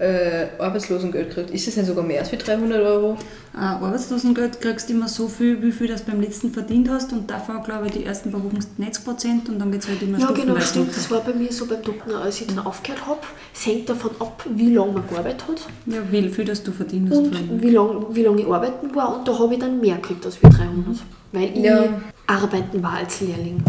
äh, 0.00 0.46
Arbeitslosengeld 0.58 1.30
kriegt, 1.34 1.50
ist 1.50 1.66
das 1.66 1.74
denn 1.74 1.84
sogar 1.84 2.02
mehr 2.02 2.20
als 2.20 2.32
wie 2.32 2.36
300 2.36 2.80
Euro? 2.82 3.16
Äh, 3.54 3.58
Arbeitslosengeld 3.58 4.58
kriegst 4.60 4.88
du 4.88 4.94
immer 4.94 5.08
so 5.08 5.28
viel, 5.28 5.62
wie 5.62 5.70
viel 5.70 5.88
du 5.88 5.94
beim 6.06 6.20
letzten 6.22 6.50
verdient 6.50 6.88
hast 6.88 7.12
und 7.12 7.30
davon, 7.30 7.62
glaube 7.62 7.86
ich, 7.86 7.92
die 7.92 8.04
ersten 8.06 8.30
paar 8.32 8.42
Wochen 8.42 8.58
90 8.78 9.04
Prozent 9.04 9.48
und 9.50 9.58
dann 9.58 9.70
geht 9.70 9.82
es 9.82 9.88
halt 9.88 10.00
immer 10.02 10.18
Ja, 10.18 10.30
genau, 10.30 10.58
stimmt. 10.60 10.96
Das 10.96 11.10
war 11.10 11.20
bei 11.20 11.34
mir 11.34 11.52
so 11.52 11.66
beim 11.66 11.82
Doktor, 11.82 12.18
als 12.22 12.40
ich 12.40 12.46
dann 12.46 12.60
aufgehört 12.60 13.06
habe. 13.06 13.20
Es 13.54 13.66
hängt 13.66 13.88
davon 13.90 14.12
ab, 14.20 14.42
wie 14.54 14.74
lange 14.74 14.92
man 14.92 15.06
gearbeitet 15.06 15.44
hat 15.46 15.66
Ja, 15.86 15.98
wie 16.10 16.28
viel 16.30 16.46
das 16.46 16.62
du 16.62 16.72
verdient 16.72 17.10
hast. 17.10 17.18
und 17.18 17.62
wie 17.62 17.70
lange 17.70 18.06
wie 18.10 18.22
lang 18.22 18.38
ich 18.38 18.46
arbeiten 18.46 18.94
war. 18.94 19.18
Und 19.18 19.28
da 19.28 19.38
habe 19.38 19.52
ich 19.52 19.60
dann 19.60 19.80
mehr 19.80 19.96
gekriegt 19.96 20.24
als 20.24 20.42
wie 20.42 20.48
300. 20.48 20.96
Weil 21.32 21.50
ich 21.54 21.62
Ja. 21.64 22.00
arbeiten 22.26 22.82
war 22.82 22.94
als 22.94 23.20
Lehrling. 23.20 23.62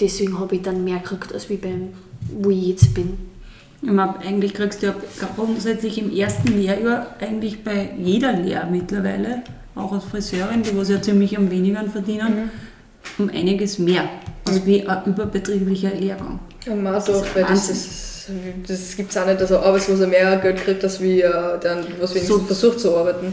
Deswegen 0.00 0.38
habe 0.40 0.56
ich 0.56 0.62
dann 0.62 0.82
mehr 0.82 0.98
gekriegt, 0.98 1.32
als 1.32 1.48
wie 1.48 1.56
beim, 1.56 1.90
wo 2.42 2.50
ich 2.50 2.66
jetzt 2.68 2.94
bin. 2.94 3.16
Eigentlich 3.86 4.54
kriegst 4.54 4.82
du 4.82 4.86
ja 4.86 4.94
grundsätzlich 5.36 5.98
im 5.98 6.14
ersten 6.14 6.48
Lehrjahr 6.48 7.14
eigentlich 7.20 7.62
bei 7.62 7.90
jeder 7.96 8.32
Lehre 8.32 8.66
mittlerweile, 8.70 9.42
auch 9.76 9.92
als 9.92 10.04
Friseurin, 10.04 10.62
die 10.62 10.76
was 10.76 10.88
ja 10.88 11.00
ziemlich 11.00 11.36
am 11.38 11.48
wenigeren 11.50 11.88
verdienen, 11.90 12.50
um 13.18 13.28
einiges 13.28 13.78
mehr 13.78 14.08
als 14.46 14.66
wie 14.66 14.86
ein 14.86 15.04
überbetrieblicher 15.06 15.90
Lehrgang. 15.94 16.40
Ja, 16.66 16.74
doch, 16.74 17.08
ist 17.24 17.34
weil 17.36 17.44
das, 17.44 17.70
ist, 17.70 18.30
das 18.66 18.96
gibt 18.96 19.10
es 19.10 19.16
auch 19.16 19.26
nicht, 19.26 19.40
dass 19.40 19.52
ein 19.52 19.62
Arbeitsloser 19.62 20.06
mehr 20.08 20.36
Geld 20.38 20.56
kriegt, 20.58 20.82
als 20.82 21.00
wie 21.00 21.20
äh, 21.20 21.30
dann, 21.60 21.84
was 22.00 22.14
wenigstens 22.14 22.26
So- 22.26 22.38
versucht 22.40 22.80
zu 22.80 22.96
arbeiten. 22.96 23.32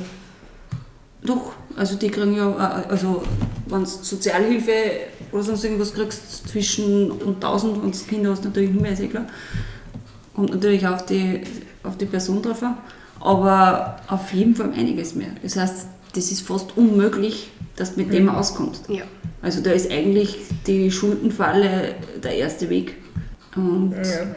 Doch, 1.24 1.54
also 1.76 1.96
die 1.96 2.10
kriegen 2.10 2.36
ja, 2.36 2.84
äh, 2.88 2.92
also 2.92 3.24
wenn 3.68 3.80
du 3.80 3.86
Sozialhilfe 3.90 4.72
oder 5.32 5.42
sonst 5.44 5.64
irgendwas 5.64 5.94
kriegst, 5.94 6.48
zwischen 6.48 7.12
und 7.12 7.44
1000, 7.44 7.82
wenn 7.82 7.92
du 7.92 7.98
Kinder 8.08 8.30
hast, 8.32 8.46
natürlich 8.46 8.70
nicht 8.70 8.82
mehr, 8.82 8.92
ist 8.94 9.02
eh 9.02 9.08
klar. 9.08 9.26
Kommt 10.36 10.52
natürlich 10.52 10.86
auf 10.88 11.06
die, 11.06 11.42
auf 11.84 11.98
die 11.98 12.06
Person 12.06 12.42
drauf 12.42 12.62
an. 12.64 12.78
aber 13.22 13.96
auf 14.08 14.34
jeden 14.34 14.56
Fall 14.56 14.72
einiges 14.74 15.16
mehr. 15.16 15.30
Das 15.42 15.56
heißt, 15.56 15.88
das 16.14 16.32
ist 16.32 16.42
fast 16.42 16.78
unmöglich, 16.78 17.50
dass 17.76 17.96
du 17.96 18.02
mit 18.02 18.14
dem 18.14 18.30
auskommst. 18.30 18.88
Ja. 18.90 19.04
Also 19.42 19.62
da 19.62 19.72
ist 19.72 19.90
eigentlich 19.92 20.38
die 20.68 20.92
Schuldenfalle 20.92 21.96
der 22.24 22.36
erste 22.36 22.70
Weg. 22.70 22.96
Und 23.56 23.94
Ja. 23.94 24.28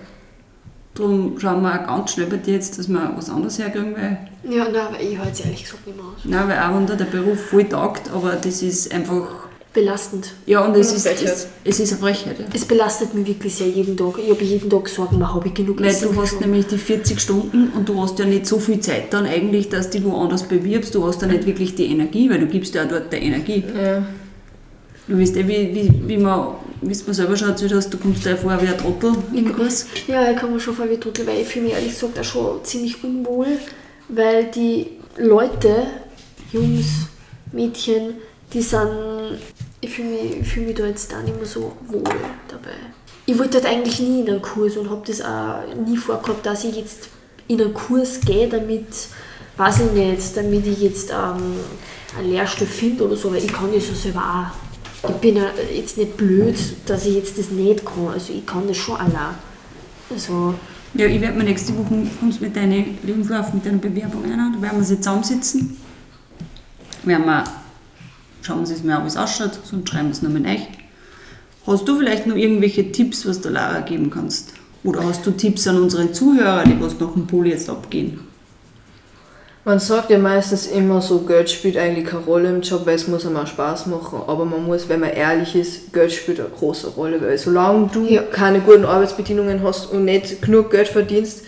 darum 0.94 1.38
schauen 1.38 1.62
wir 1.62 1.80
auch 1.82 1.86
ganz 1.86 2.12
schnell 2.12 2.26
bei 2.26 2.36
dir 2.36 2.54
jetzt, 2.54 2.78
dass 2.78 2.88
wir 2.88 3.12
was 3.16 3.28
anderes 3.30 3.58
herkriegen, 3.58 3.94
weil, 3.94 4.18
Ja, 4.44 4.64
nein, 4.64 4.76
aber 4.88 5.00
ich 5.00 5.18
halte 5.18 5.32
es 5.32 5.40
ehrlich 5.40 5.64
gesagt 5.64 5.86
nicht 5.86 5.96
mehr 5.96 6.04
aus. 6.06 6.24
nein, 6.24 6.48
weil 6.48 6.58
auch 6.58 6.74
wenn 6.76 6.86
da 6.86 6.94
der 6.94 7.04
Beruf 7.06 7.40
voll 7.46 7.64
taugt, 7.68 8.10
aber 8.12 8.32
das 8.36 8.62
ist 8.62 8.92
einfach, 8.94 9.47
Belastend. 9.72 10.32
ja 10.46 10.64
und 10.64 10.74
es 10.76 10.92
ist, 10.92 11.06
Frechheit. 11.06 11.46
es, 11.62 11.80
ist 11.80 11.92
eine 11.92 12.00
Frechheit. 12.00 12.38
Ja. 12.38 12.46
Es 12.54 12.64
belastet 12.64 13.14
mich 13.14 13.26
wirklich 13.26 13.54
sehr 13.54 13.68
jeden 13.68 13.96
Tag. 13.96 14.14
Ich 14.18 14.30
habe 14.30 14.42
jeden 14.42 14.70
Tag 14.70 14.88
Sorgen, 14.88 15.34
habe 15.34 15.46
ich 15.48 15.54
genug 15.54 15.80
Weil 15.80 15.94
du 15.94 16.20
hast 16.20 16.40
nämlich 16.40 16.66
die 16.66 16.78
40 16.78 17.20
Stunden 17.20 17.70
und 17.76 17.88
du 17.88 18.00
hast 18.00 18.18
ja 18.18 18.24
nicht 18.24 18.46
so 18.46 18.58
viel 18.58 18.80
Zeit 18.80 19.12
dann 19.12 19.26
eigentlich, 19.26 19.68
dass 19.68 19.90
du 19.90 20.02
woanders 20.04 20.44
bewirbst. 20.44 20.94
Du 20.94 21.06
hast 21.06 21.20
ja 21.20 21.28
nicht 21.28 21.46
wirklich 21.46 21.74
die 21.74 21.86
Energie, 21.86 22.30
weil 22.30 22.40
du 22.40 22.46
gibst 22.46 22.74
ja 22.74 22.84
auch 22.84 22.88
dort 22.88 23.12
die 23.12 23.16
Energie. 23.16 23.62
Ja. 23.76 24.02
Du 25.06 25.18
weißt 25.18 25.36
ja, 25.36 25.48
wie, 25.48 25.74
wie, 25.74 25.90
wie 26.06 26.16
man, 26.18 26.54
wie 26.82 26.88
mir 26.88 27.14
selber 27.14 27.36
schon 27.36 27.48
erzählt 27.48 27.72
hast, 27.72 27.92
du 27.92 27.96
kommst 27.96 28.26
dir 28.26 28.36
vorher 28.36 28.60
wie 28.60 28.66
ein 28.66 28.76
Trottel 28.76 29.12
im 29.34 29.54
Kurs. 29.54 29.86
Ja, 30.06 30.30
ich 30.30 30.36
kann 30.36 30.52
mir 30.52 30.60
schon 30.60 30.74
vor 30.74 30.88
wie 30.88 30.98
Trottel, 30.98 31.26
weil 31.26 31.40
ich 31.40 31.48
fühle 31.48 31.66
mich 31.66 31.74
ehrlich 31.74 31.92
gesagt 31.92 32.18
auch 32.18 32.24
schon 32.24 32.64
ziemlich 32.64 33.02
unwohl, 33.02 33.46
weil 34.08 34.50
die 34.50 34.86
Leute, 35.16 35.86
Jungs, 36.52 36.86
Mädchen, 37.52 38.14
die 38.52 38.60
sind, 38.60 39.38
ich 39.80 39.90
fühle 39.90 40.08
mich, 40.08 40.40
ich 40.40 40.48
fühl 40.48 40.64
mich 40.64 40.74
da 40.76 40.86
jetzt 40.86 41.14
auch 41.14 41.22
nicht 41.22 41.36
mehr 41.36 41.46
so 41.46 41.72
wohl 41.86 42.02
dabei. 42.48 42.76
Ich 43.26 43.38
wollte 43.38 43.58
halt 43.58 43.66
eigentlich 43.66 44.00
nie 44.00 44.20
in 44.20 44.28
einen 44.28 44.42
Kurs 44.42 44.76
und 44.76 44.90
habe 44.90 45.02
das 45.06 45.20
auch 45.20 45.60
nie 45.86 45.96
vorgehabt, 45.96 46.44
dass 46.46 46.64
ich 46.64 46.76
jetzt 46.76 47.08
in 47.46 47.60
einen 47.60 47.74
Kurs 47.74 48.20
gehe, 48.20 48.48
damit, 48.48 48.86
weiß 49.56 49.80
ich 49.80 49.92
nicht, 49.92 50.36
damit 50.36 50.66
ich 50.66 50.80
jetzt 50.80 51.10
ähm, 51.10 51.54
eine 52.18 52.28
Lehrstelle 52.28 52.70
finde 52.70 53.04
oder 53.04 53.16
so, 53.16 53.30
weil 53.32 53.44
ich 53.44 53.52
kann 53.52 53.72
das 53.72 53.88
ja 53.88 53.94
selber 53.94 54.52
auch. 55.04 55.10
Ich 55.10 55.16
bin 55.16 55.36
ja 55.36 55.44
jetzt 55.74 55.96
nicht 55.96 56.16
blöd, 56.16 56.56
dass 56.86 57.06
ich 57.06 57.14
jetzt 57.14 57.38
das 57.38 57.50
nicht 57.50 57.84
kann, 57.84 58.08
also 58.08 58.32
ich 58.32 58.44
kann 58.44 58.66
das 58.66 58.76
schon 58.76 58.96
allein. 58.96 59.34
Also, 60.10 60.54
Ja, 60.94 61.06
ich 61.06 61.20
werde 61.20 61.36
mir 61.36 61.44
nächste 61.44 61.76
Woche 61.76 62.06
kommst 62.18 62.40
mit 62.40 62.56
deinen 62.56 62.98
Lebenslauf, 63.04 63.52
mit 63.52 63.64
deiner 63.64 63.78
Bewerbung 63.78 64.24
ein. 64.24 64.54
Da 64.54 64.62
werden 64.62 64.78
wir 64.78 64.84
sie 64.84 64.96
zusammensitzen. 64.96 65.76
Werden 67.04 67.26
wir 67.26 67.44
schauen 68.48 68.56
wir 68.56 68.60
uns 68.60 68.70
das 68.70 68.82
mal 68.82 68.96
an, 68.96 69.04
wie 69.04 69.08
es 69.08 69.16
ausschaut, 69.16 69.58
sonst 69.62 69.90
schreiben 69.90 70.06
wir 70.06 70.12
es 70.12 70.22
nochmal 70.22 70.42
rein. 70.42 70.62
Hast 71.66 71.86
du 71.86 71.98
vielleicht 71.98 72.26
noch 72.26 72.34
irgendwelche 72.34 72.90
Tipps, 72.90 73.26
was 73.26 73.42
der 73.42 73.50
Lara 73.50 73.80
geben 73.80 74.08
kannst? 74.08 74.54
Oder 74.84 75.04
hast 75.04 75.26
du 75.26 75.32
Tipps 75.32 75.66
an 75.68 75.82
unsere 75.82 76.10
Zuhörer, 76.12 76.64
die 76.64 76.80
was 76.80 76.98
nach 76.98 77.12
dem 77.12 77.26
Poli 77.26 77.50
jetzt 77.50 77.68
abgehen? 77.68 78.20
Man 79.66 79.78
sagt 79.78 80.08
ja 80.08 80.18
meistens 80.18 80.66
immer 80.66 81.02
so, 81.02 81.18
Geld 81.18 81.50
spielt 81.50 81.76
eigentlich 81.76 82.06
keine 82.06 82.24
Rolle 82.24 82.48
im 82.48 82.62
Job, 82.62 82.86
weil 82.86 82.94
es 82.94 83.06
muss 83.06 83.26
einem 83.26 83.36
auch 83.36 83.46
Spaß 83.46 83.84
machen. 83.86 84.20
Aber 84.26 84.46
man 84.46 84.64
muss, 84.64 84.88
wenn 84.88 85.00
man 85.00 85.10
ehrlich 85.10 85.54
ist, 85.54 85.92
Geld 85.92 86.10
spielt 86.10 86.40
eine 86.40 86.48
große 86.48 86.88
Rolle, 86.88 87.20
weil 87.20 87.36
solange 87.36 87.90
du 87.92 88.06
Ja. 88.06 88.22
keine 88.22 88.60
guten 88.60 88.86
Arbeitsbedingungen 88.86 89.62
hast 89.62 89.92
und 89.92 90.06
nicht 90.06 90.40
genug 90.40 90.70
Geld 90.70 90.88
verdienst, 90.88 91.42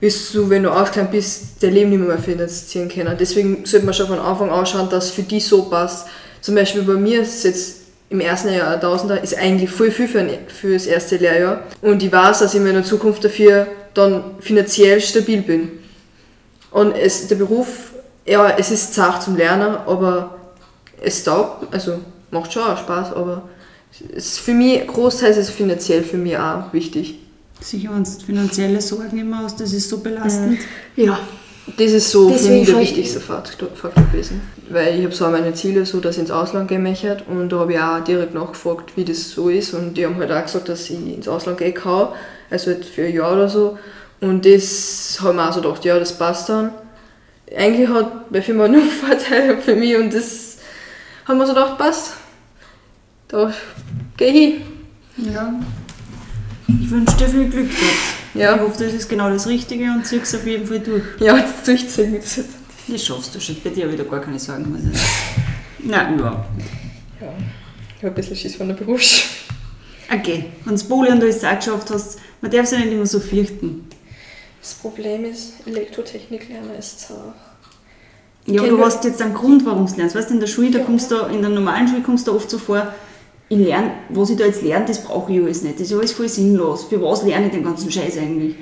wirst 0.00 0.34
du, 0.34 0.48
wenn 0.48 0.62
du 0.62 0.70
ausgelernt 0.70 1.10
bist, 1.10 1.62
dein 1.62 1.74
Leben 1.74 1.90
nicht 1.90 2.06
mehr 2.06 2.16
finanzieren 2.16 2.88
können. 2.88 3.14
Deswegen 3.20 3.66
sollte 3.66 3.84
man 3.84 3.94
schon 3.94 4.06
von 4.06 4.20
Anfang 4.20 4.48
an 4.48 4.64
schauen, 4.64 4.88
dass 4.88 5.06
es 5.06 5.10
für 5.10 5.24
die 5.24 5.40
so 5.40 5.64
passt. 5.64 6.06
Zum 6.48 6.54
Beispiel 6.54 6.80
bei 6.80 6.94
mir 6.94 7.20
ist 7.20 7.34
es 7.34 7.42
jetzt 7.42 7.76
im 8.08 8.20
ersten 8.20 8.50
Jahr 8.50 8.72
ein 8.72 8.80
Tausender, 8.80 9.22
ist 9.22 9.36
eigentlich 9.36 9.68
voll 9.68 9.90
viel 9.90 10.08
für, 10.08 10.20
ein, 10.20 10.30
für 10.46 10.72
das 10.72 10.86
erste 10.86 11.18
Lehrjahr. 11.18 11.60
Und 11.82 12.02
ich 12.02 12.10
weiß, 12.10 12.38
dass 12.38 12.54
ich 12.54 12.60
mir 12.62 12.70
in 12.70 12.76
der 12.76 12.84
Zukunft 12.84 13.22
dafür 13.22 13.66
dann 13.92 14.24
finanziell 14.40 14.98
stabil 15.02 15.42
bin. 15.42 15.68
Und 16.70 16.96
es, 16.96 17.26
der 17.26 17.34
Beruf, 17.34 17.92
ja, 18.24 18.48
es 18.56 18.70
ist 18.70 18.94
zart 18.94 19.22
zum 19.22 19.36
Lernen, 19.36 19.76
aber 19.86 20.38
es 21.02 21.22
taugt, 21.22 21.66
also 21.70 21.98
macht 22.30 22.50
schon 22.50 22.62
auch 22.62 22.78
Spaß, 22.78 23.12
aber 23.12 23.42
es 24.16 24.28
ist 24.28 24.38
für 24.38 24.54
mich, 24.54 24.86
großteils 24.86 25.36
ist 25.36 25.50
es 25.50 25.54
finanziell 25.54 26.02
für 26.02 26.16
mich 26.16 26.38
auch 26.38 26.72
wichtig. 26.72 27.18
Sicher, 27.60 27.90
wenn 27.92 28.04
du 28.04 28.10
finanzielle 28.24 28.80
Sorgen 28.80 29.18
immer 29.18 29.40
hast, 29.42 29.60
das 29.60 29.74
ist 29.74 29.90
so 29.90 29.98
belastend. 29.98 30.60
ja, 30.96 31.20
Das 31.76 31.92
ist 31.92 32.10
so 32.10 32.28
für 32.28 32.32
Deswegen 32.32 32.60
mich 32.60 32.70
der 32.70 32.80
wichtigste 32.80 33.20
Faktor 33.20 33.68
gewesen. 34.10 34.40
Weil 34.70 34.98
ich 34.98 35.04
habe 35.04 35.14
so 35.14 35.28
meine 35.28 35.54
Ziele, 35.54 35.86
so 35.86 36.00
dass 36.00 36.16
ich 36.16 36.22
ins 36.22 36.30
Ausland 36.30 36.68
gehen 36.68 36.82
möchte 36.82 37.18
und 37.28 37.50
da 37.50 37.60
habe 37.60 37.72
ich 37.72 37.80
auch 37.80 38.04
direkt 38.04 38.34
nachgefragt, 38.34 38.96
wie 38.96 39.04
das 39.04 39.30
so 39.30 39.48
ist 39.48 39.72
und 39.72 39.94
die 39.94 40.04
haben 40.04 40.16
halt 40.16 40.30
auch 40.30 40.42
gesagt, 40.42 40.68
dass 40.68 40.90
ich 40.90 40.96
ins 40.96 41.28
Ausland 41.28 41.58
gehen 41.58 41.74
kann, 41.74 42.08
also 42.50 42.72
halt 42.72 42.84
für 42.84 43.04
ein 43.04 43.14
Jahr 43.14 43.32
oder 43.32 43.48
so. 43.48 43.78
Und 44.20 44.44
das 44.44 45.18
haben 45.22 45.36
wir 45.36 45.48
auch 45.48 45.52
so 45.52 45.60
gedacht, 45.60 45.84
ja, 45.84 45.98
das 45.98 46.12
passt 46.18 46.48
dann. 46.48 46.72
Eigentlich 47.56 47.88
hat 47.88 48.30
bei 48.30 48.42
Firma 48.42 48.68
nur 48.68 48.82
Vorteile 49.06 49.58
für 49.58 49.74
mich 49.74 49.96
und 49.96 50.12
das 50.12 50.58
haben 51.26 51.38
wir 51.38 51.46
so 51.46 51.54
gedacht, 51.54 51.78
passt. 51.78 52.14
Da 53.28 53.52
geh 54.16 54.26
ich 54.26 54.34
hin. 54.34 55.34
Ja. 55.34 55.54
Ich 56.68 56.90
wünsche 56.90 57.16
dir 57.16 57.28
viel 57.28 57.48
Glück 57.48 57.68
dort. 57.70 58.42
Ja. 58.42 58.54
Ich 58.54 58.60
hoffe, 58.60 58.84
das 58.84 58.92
ist 58.92 59.08
genau 59.08 59.30
das 59.30 59.46
Richtige 59.46 59.84
und 59.84 60.04
zieh 60.04 60.20
es 60.22 60.34
auf 60.34 60.46
jeden 60.46 60.66
Fall 60.66 60.80
durch. 60.80 61.02
Ja, 61.20 61.36
jetzt 61.36 61.66
durchziehen. 61.66 62.16
Das 62.20 62.44
Das 62.88 63.04
schaffst 63.04 63.34
du 63.34 63.40
schon. 63.40 63.56
Bei 63.62 63.70
dir 63.70 63.84
habe 63.84 63.94
ich 63.94 64.00
da 64.00 64.08
gar 64.08 64.20
keine 64.20 64.38
Sorgen. 64.38 64.64
Sagen. 64.64 64.92
Nein, 65.80 66.18
überhaupt 66.18 66.56
nicht. 66.56 66.68
Ja, 67.20 67.32
ich 67.96 67.96
habe 67.96 68.08
ein 68.08 68.14
bisschen 68.14 68.36
Schiss 68.36 68.56
von 68.56 68.68
der 68.68 68.74
Berufsschule. 68.74 69.34
Okay, 70.10 70.46
wenn 70.64 70.76
du 70.76 70.84
Poli 70.84 71.10
und 71.10 71.22
alles 71.22 71.44
auch 71.44 71.56
geschafft 71.56 71.90
hast, 71.90 72.18
man 72.40 72.50
darf 72.50 72.66
sich 72.66 72.78
nicht 72.78 72.92
immer 72.92 73.04
so 73.04 73.20
fürchten. 73.20 73.86
Das 74.60 74.74
Problem 74.74 75.24
ist, 75.24 75.66
Elektrotechnik 75.66 76.48
lernen 76.48 76.70
ist 76.78 77.00
zart. 77.00 77.34
Ja, 78.46 78.66
du 78.66 78.82
hast 78.82 79.04
jetzt 79.04 79.20
einen 79.20 79.34
Grund, 79.34 79.66
warum 79.66 79.86
du 79.86 79.94
lernst. 79.96 80.16
Weißt 80.16 80.30
du, 80.30 80.34
in 80.34 80.40
der 80.40 80.46
Schule, 80.46 80.70
da 80.70 80.78
kommst 80.78 81.10
du, 81.10 81.16
in 81.26 81.42
der 81.42 81.50
normalen 81.50 81.86
Schule 81.86 82.00
kommst 82.00 82.26
du 82.26 82.34
oft 82.34 82.48
so 82.48 82.56
vor, 82.58 82.94
ich 83.50 83.58
lerne, 83.58 83.92
was 84.08 84.30
ich 84.30 84.38
da 84.38 84.44
jetzt 84.44 84.62
lerne, 84.62 84.86
das 84.86 85.02
brauche 85.02 85.32
ich 85.32 85.40
alles 85.42 85.62
nicht. 85.62 85.74
Das 85.78 85.90
ist 85.90 85.92
alles 85.92 86.12
voll 86.12 86.28
sinnlos. 86.28 86.84
Für 86.84 87.00
was 87.02 87.22
lerne 87.24 87.46
ich 87.46 87.52
den 87.52 87.64
ganzen 87.64 87.90
Scheiß 87.90 88.16
eigentlich? 88.16 88.56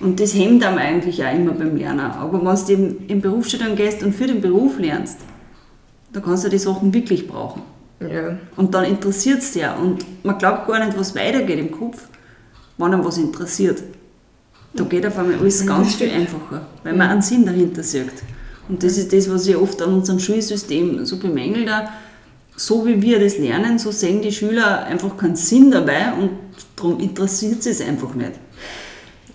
Und 0.00 0.20
das 0.20 0.34
hemmt 0.34 0.64
einem 0.64 0.78
eigentlich 0.78 1.24
auch 1.24 1.34
immer 1.34 1.52
beim 1.52 1.76
Lernen. 1.76 2.00
Aber 2.00 2.44
wenn 2.44 2.66
du 2.66 2.72
im, 2.72 3.08
im 3.08 3.20
Berufsstudium 3.20 3.74
gehst 3.74 4.02
und 4.02 4.14
für 4.14 4.26
den 4.26 4.40
Beruf 4.40 4.78
lernst, 4.78 5.18
da 6.12 6.20
kannst 6.20 6.44
du 6.44 6.48
die 6.48 6.58
Sachen 6.58 6.94
wirklich 6.94 7.26
brauchen. 7.26 7.62
Ja. 8.00 8.38
Und 8.56 8.74
dann 8.74 8.84
interessiert 8.84 9.38
es 9.38 9.52
dich 9.52 9.66
auch. 9.66 9.80
Und 9.80 10.04
man 10.24 10.38
glaubt 10.38 10.68
gar 10.68 10.84
nicht, 10.84 10.96
was 10.96 11.14
weitergeht 11.14 11.58
im 11.58 11.72
Kopf, 11.72 12.06
wenn 12.76 12.92
einem 12.92 13.04
was 13.04 13.18
interessiert. 13.18 13.82
Da 14.74 14.84
geht 14.84 15.04
auf 15.06 15.18
einmal 15.18 15.38
alles 15.38 15.66
ganz 15.66 15.94
viel 15.94 16.10
einfacher, 16.10 16.66
weil 16.84 16.94
man 16.94 17.08
einen 17.08 17.22
Sinn 17.22 17.44
dahinter 17.44 17.82
sieht. 17.82 18.12
Und 18.68 18.82
das 18.82 18.98
ist 18.98 19.12
das, 19.12 19.30
was 19.30 19.46
ich 19.46 19.56
oft 19.56 19.80
an 19.82 19.94
unserem 19.94 20.20
Schulsystem 20.20 21.04
so 21.04 21.18
bemängelt. 21.18 21.70
So 22.54 22.86
wie 22.86 23.00
wir 23.00 23.18
das 23.18 23.38
lernen, 23.38 23.78
so 23.78 23.90
sehen 23.90 24.20
die 24.20 24.32
Schüler 24.32 24.84
einfach 24.84 25.16
keinen 25.16 25.36
Sinn 25.36 25.70
dabei 25.70 26.12
und 26.12 26.30
darum 26.76 27.00
interessiert 27.00 27.62
sie 27.62 27.70
es 27.70 27.80
einfach 27.80 28.14
nicht. 28.14 28.32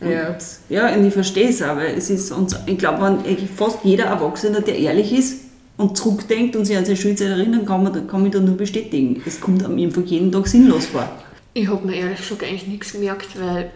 Ja. 0.10 0.38
ja, 0.70 0.96
und 0.96 1.06
ich 1.06 1.14
verstehe 1.14 1.50
es 1.50 1.62
weil 1.62 1.96
es 1.98 2.10
ist, 2.10 2.32
uns, 2.32 2.56
ich 2.66 2.78
glaube, 2.78 3.20
wenn 3.26 3.48
fast 3.48 3.80
jeder 3.84 4.06
Erwachsene, 4.06 4.62
der 4.62 4.78
ehrlich 4.78 5.14
ist 5.14 5.42
und 5.78 5.98
zurückdenkt 5.98 6.56
und 6.56 6.66
sich 6.66 6.78
an 6.78 6.86
seine 6.86 6.98
Schulzeit 6.98 7.30
erinnern 7.30 7.66
kann, 7.66 7.84
man, 7.84 8.08
kann 8.08 8.24
mich 8.24 8.32
da 8.32 8.40
nur 8.40 8.58
bestätigen. 8.58 9.22
Es 9.26 9.40
kommt 9.40 9.64
einem 9.64 9.78
einfach 9.80 10.04
jeden 10.04 10.32
Tag 10.32 10.48
sinnlos 10.48 10.88
vor. 10.88 11.10
ich 11.54 11.68
habe 11.68 11.86
mir 11.86 11.96
ehrlich 11.96 12.20
gesagt 12.20 12.44
eigentlich 12.44 12.68
nichts 12.68 12.94
gemerkt, 12.94 13.40
weil 13.40 13.72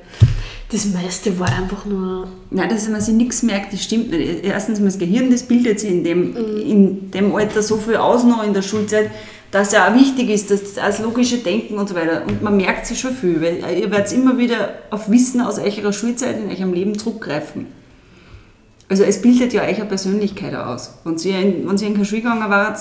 das 0.70 0.86
meiste 0.86 1.40
war 1.40 1.48
einfach 1.48 1.86
nur. 1.86 2.28
Nein, 2.50 2.70
dass 2.70 2.90
man 2.90 3.00
sich 3.00 3.14
nichts 3.14 3.42
merkt, 3.42 3.72
das 3.72 3.84
stimmt 3.84 4.12
nicht. 4.12 4.44
Erstens, 4.44 4.82
das 4.82 4.98
Gehirn, 4.98 5.32
das 5.32 5.44
bildet 5.44 5.80
sich 5.80 5.92
in 5.92 6.04
dem, 6.04 6.36
in 6.58 7.12
dem 7.12 7.34
Alter 7.36 7.64
so 7.64 7.78
viel 7.78 7.96
aus 7.96 8.24
noch 8.24 8.44
in 8.44 8.54
der 8.54 8.62
Schulzeit, 8.62 9.10
dass 9.50 9.72
ja 9.72 9.88
auch 9.88 9.96
wichtig 9.96 10.30
ist, 10.30 10.52
dass 10.52 10.74
das, 10.74 11.00
logische 11.00 11.38
Denken 11.38 11.78
und 11.78 11.88
so 11.88 11.96
weiter. 11.96 12.24
Und 12.28 12.44
man 12.44 12.58
merkt 12.58 12.86
sich 12.86 13.00
schon 13.00 13.16
viel, 13.16 13.42
weil 13.42 13.78
ihr 13.78 13.90
werdet 13.90 14.12
immer 14.12 14.38
wieder 14.38 14.74
auf 14.90 15.10
Wissen 15.10 15.40
aus 15.40 15.58
eurer 15.58 15.94
Schulzeit 15.94 16.38
in 16.38 16.50
eurem 16.50 16.74
Leben 16.74 17.00
zurückgreifen. 17.00 17.68
Also 18.90 19.04
es 19.04 19.22
bildet 19.22 19.54
ja 19.54 19.64
eure 19.64 19.86
Persönlichkeit 19.86 20.54
aus. 20.54 20.96
Wenn 21.06 21.18
ihr 21.18 21.40
in, 21.40 21.68
wenn 21.68 21.78
ihr 21.78 21.88
in 21.88 21.94
keine 21.94 22.06
Schule 22.06 22.22
gegangen 22.22 22.50
wart, 22.50 22.80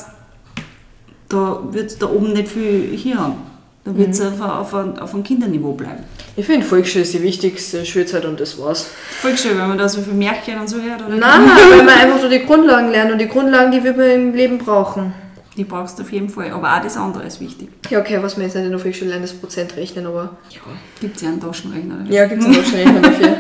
da 1.29 1.62
wird 1.70 1.87
es 1.87 1.99
da 1.99 2.07
oben 2.11 2.33
nicht 2.33 2.49
viel 2.49 2.96
hier 2.96 3.18
haben. 3.18 3.55
Da 3.87 3.96
wird 3.96 4.11
es 4.11 4.20
auf, 4.20 4.40
auf, 4.40 4.75
ein- 4.75 4.99
auf 4.99 5.14
einem 5.14 5.22
Kinderniveau 5.22 5.72
bleiben. 5.72 6.03
Ich 6.35 6.44
finde, 6.44 6.66
Volksschule 6.66 7.03
ist 7.05 7.14
die 7.14 7.22
wichtigste 7.22 7.87
Schulzeit 7.87 8.25
und 8.25 8.40
das 8.40 8.59
war's. 8.59 8.88
Voll 9.20 9.38
schön, 9.38 9.57
wenn 9.57 9.68
man 9.68 9.79
da 9.79 9.88
so 9.88 10.03
viel 10.03 10.12
Märchen 10.12 10.59
und 10.59 10.68
so 10.68 10.79
hört. 10.83 11.01
Oder? 11.07 11.16
Nein, 11.16 11.49
weil 11.70 11.85
man 11.85 11.94
einfach 11.94 12.20
so 12.20 12.29
die 12.29 12.40
Grundlagen 12.44 12.90
lernt 12.90 13.12
und 13.12 13.18
die 13.18 13.29
Grundlagen, 13.29 13.70
die 13.70 13.83
wird 13.85 13.96
man 13.96 14.11
im 14.11 14.35
Leben 14.35 14.59
brauchen. 14.59 15.14
Die 15.57 15.64
brauchst 15.64 15.99
du 15.99 16.03
auf 16.03 16.12
jeden 16.12 16.29
Fall, 16.29 16.51
aber 16.51 16.77
auch 16.77 16.83
das 16.83 16.96
andere 16.99 17.22
ist 17.25 17.40
wichtig. 17.40 17.68
Ja, 17.88 18.01
okay, 18.01 18.18
was 18.20 18.37
wir 18.37 18.44
jetzt 18.44 18.55
nicht 18.57 18.64
in 18.64 18.70
der 18.72 18.79
Volksschule 18.81 19.11
lernen, 19.11 19.22
das 19.22 19.33
Prozent 19.33 19.75
rechnen, 19.77 20.05
aber 20.07 20.37
ja. 20.51 20.61
Gibt 21.01 21.16
es 21.16 21.22
ja 21.22 21.29
einen 21.29 21.40
Taschenrechner 21.40 21.94
dafür. 22.01 22.12
Ja, 22.14 22.27
gibt 22.27 22.42
es 22.42 22.49
auch 22.49 22.64
schon 22.64 22.75
Rechner 22.75 23.01
dafür. 23.01 23.37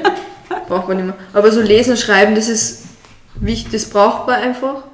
Braucht 0.68 0.88
man 0.88 0.96
nicht 0.98 1.06
mehr. 1.06 1.16
Aber 1.34 1.50
so 1.52 1.60
lesen 1.60 1.96
schreiben, 1.96 2.34
das 2.36 2.48
ist 2.48 2.84
wichtig, 3.34 3.72
das 3.72 3.84
braucht 3.90 4.28
man 4.28 4.36
einfach. 4.40 4.84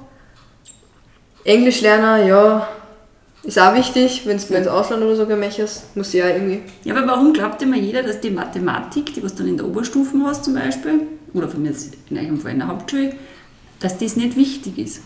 Englisch 1.45 1.81
lernen, 1.81 2.27
ja, 2.27 2.67
ist 3.43 3.59
auch 3.59 3.75
wichtig, 3.75 4.21
wenn 4.25 4.37
du 4.37 4.53
ins 4.53 4.67
Ausland 4.67 5.03
oder 5.03 5.15
so 5.15 5.25
gemächerst, 5.25 5.95
muss 5.95 6.13
ja 6.13 6.27
irgendwie. 6.29 6.61
Ja, 6.83 6.95
aber 6.95 7.05
warum 7.07 7.33
glaubt 7.33 7.61
immer 7.61 7.75
jeder, 7.75 8.01
dass 8.01 8.21
die 8.21 8.29
Mathematik, 8.31 9.13
die 9.13 9.23
was 9.23 9.35
du 9.35 9.39
dann 9.43 9.49
in 9.49 9.57
der 9.57 9.67
Oberstufen 9.67 10.25
hast 10.25 10.45
zum 10.45 10.53
Beispiel, 10.53 11.01
oder 11.33 11.47
von 11.49 11.61
mir 11.61 11.69
jetzt 11.69 11.93
in 12.09 12.17
eurem 12.17 12.39
Fall 12.39 12.51
in 12.51 12.59
der 12.59 12.67
Hauptschule, 12.69 13.13
dass 13.79 13.97
das 13.97 14.15
nicht 14.15 14.37
wichtig 14.37 14.77
ist. 14.77 15.01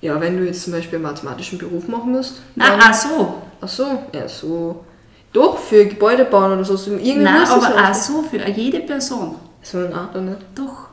Ja, 0.00 0.20
wenn 0.20 0.36
du 0.36 0.44
jetzt 0.44 0.62
zum 0.64 0.72
Beispiel 0.72 0.96
einen 0.96 1.04
mathematischen 1.04 1.58
Beruf 1.58 1.86
machen 1.88 2.12
musst. 2.12 2.40
Na, 2.54 2.70
dann- 2.70 2.80
ach 2.82 2.94
so. 2.94 3.34
Ach 3.60 3.68
so, 3.68 4.02
ja, 4.12 4.28
so. 4.28 4.84
Doch, 5.32 5.58
für 5.58 5.84
Gebäude 5.86 6.24
bauen 6.24 6.52
oder 6.52 6.64
so. 6.64 6.76
so 6.76 6.92
irgendwie 6.92 7.16
Nein, 7.16 7.46
aber 7.46 7.90
auch 7.90 7.94
so 7.94 8.22
für 8.22 8.48
jede 8.48 8.80
Person. 8.80 9.34
So 9.62 9.78
ein 9.78 9.92
Art, 9.92 10.14
nicht? 10.20 10.38
Doch. 10.54 10.88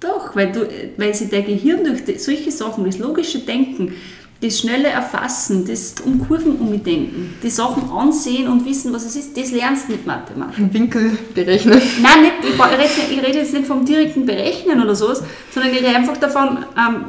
Doch, 0.00 0.36
weil, 0.36 0.52
du, 0.52 0.68
weil 0.96 1.12
sich 1.12 1.28
dein 1.28 1.44
Gehirn 1.44 1.82
durch 1.82 2.04
die, 2.04 2.18
solche 2.18 2.52
Sachen, 2.52 2.84
das 2.84 2.98
logische 2.98 3.40
Denken, 3.40 3.94
das 4.40 4.60
schnelle 4.60 4.88
Erfassen, 4.88 5.66
das 5.66 5.94
um 6.04 6.26
Kurven 6.26 6.56
umdenken, 6.56 7.34
die 7.42 7.50
Sachen 7.50 7.90
ansehen 7.90 8.46
und 8.46 8.64
wissen, 8.64 8.92
was 8.92 9.04
es 9.04 9.16
ist, 9.16 9.36
das 9.36 9.50
lernst 9.50 9.88
du 9.88 9.92
mit 9.92 10.06
Mathematik. 10.06 10.72
Winkel 10.72 11.18
berechnen. 11.34 11.80
Nein, 12.00 12.22
nicht, 12.22 12.34
ich, 12.54 12.60
rede 12.60 12.82
jetzt 12.82 12.98
nicht, 12.98 13.10
ich 13.10 13.26
rede 13.26 13.38
jetzt 13.38 13.52
nicht 13.52 13.66
vom 13.66 13.84
direkten 13.84 14.26
Berechnen 14.26 14.80
oder 14.80 14.94
sowas, 14.94 15.22
sondern 15.52 15.72
ich 15.72 15.78
rede 15.78 15.88
einfach 15.88 16.16
davon, 16.18 16.64
ähm, 16.76 17.04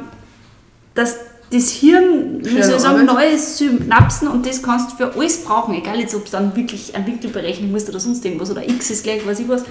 dass 0.94 1.18
das 1.52 1.70
Hirn, 1.70 2.40
wie 2.42 2.62
soll 2.62 2.76
ich 2.76 2.80
sagen, 2.80 3.06
neues 3.06 3.58
Synapsen 3.58 4.28
und 4.28 4.46
das 4.46 4.62
kannst 4.62 4.92
du 4.92 4.96
für 4.96 5.14
alles 5.14 5.44
brauchen, 5.44 5.74
egal 5.74 5.98
jetzt, 6.00 6.14
ob 6.14 6.24
du 6.24 6.32
dann 6.32 6.54
wirklich 6.56 6.94
einen 6.94 7.06
Winkel 7.06 7.30
berechnen 7.30 7.70
musst 7.70 7.88
oder 7.88 8.00
sonst 8.00 8.24
irgendwas 8.24 8.50
oder 8.50 8.68
x 8.68 8.90
ist 8.90 9.04
gleich, 9.04 9.24
weiß 9.26 9.40
ich 9.40 9.48
was. 9.48 9.64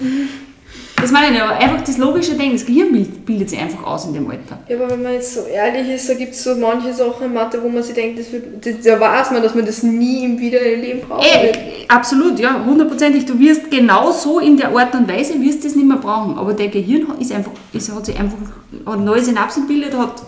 Das 1.00 1.10
meine 1.12 1.28
ich 1.28 1.32
nicht, 1.32 1.42
aber 1.42 1.56
einfach 1.56 1.80
das 1.82 1.96
logische 1.96 2.34
Denken, 2.34 2.52
das 2.56 2.66
Gehirn 2.66 2.92
bild- 2.92 3.24
bildet 3.24 3.48
sich 3.48 3.58
einfach 3.58 3.82
aus 3.84 4.04
in 4.04 4.12
dem 4.12 4.30
Alter. 4.30 4.58
Ja, 4.68 4.76
aber 4.76 4.90
wenn 4.90 5.02
man 5.02 5.14
jetzt 5.14 5.32
so 5.34 5.40
ehrlich 5.46 5.88
ist, 5.88 6.06
da 6.10 6.12
gibt 6.14 6.34
es 6.34 6.44
so 6.44 6.54
manche 6.56 6.92
Sachen 6.92 7.24
in 7.26 7.32
Mathe, 7.32 7.58
wo 7.62 7.70
man 7.70 7.82
sich 7.82 7.94
denkt, 7.94 8.18
das 8.18 8.30
wird, 8.30 8.44
das, 8.66 8.74
da 8.84 9.00
weiß 9.00 9.30
man, 9.30 9.42
dass 9.42 9.54
man 9.54 9.64
das 9.64 9.82
nie 9.82 10.24
im 10.24 10.38
wiederim 10.38 10.78
Leben 10.82 11.00
brauchen 11.08 11.24
wird. 11.24 11.56
Ey, 11.56 11.86
absolut, 11.88 12.38
ja, 12.38 12.62
hundertprozentig. 12.66 13.24
Du 13.24 13.38
wirst 13.38 13.70
genau 13.70 14.12
so 14.12 14.40
in 14.40 14.58
der 14.58 14.76
Art 14.76 14.94
und 14.94 15.08
Weise 15.10 15.40
wirst 15.40 15.64
das 15.64 15.74
nicht 15.74 15.88
mehr 15.88 15.96
brauchen. 15.96 16.36
Aber 16.36 16.52
der 16.52 16.68
Gehirn 16.68 17.08
hat- 17.08 17.18
ist 17.18 17.32
einfach, 17.32 17.52
ist, 17.72 17.90
hat 17.94 18.04
sich 18.04 18.18
einfach 18.20 18.36
hat 18.84 19.00
neue 19.00 19.22
Synapsen 19.22 19.66
gebildet, 19.66 19.96
hat, 19.96 20.22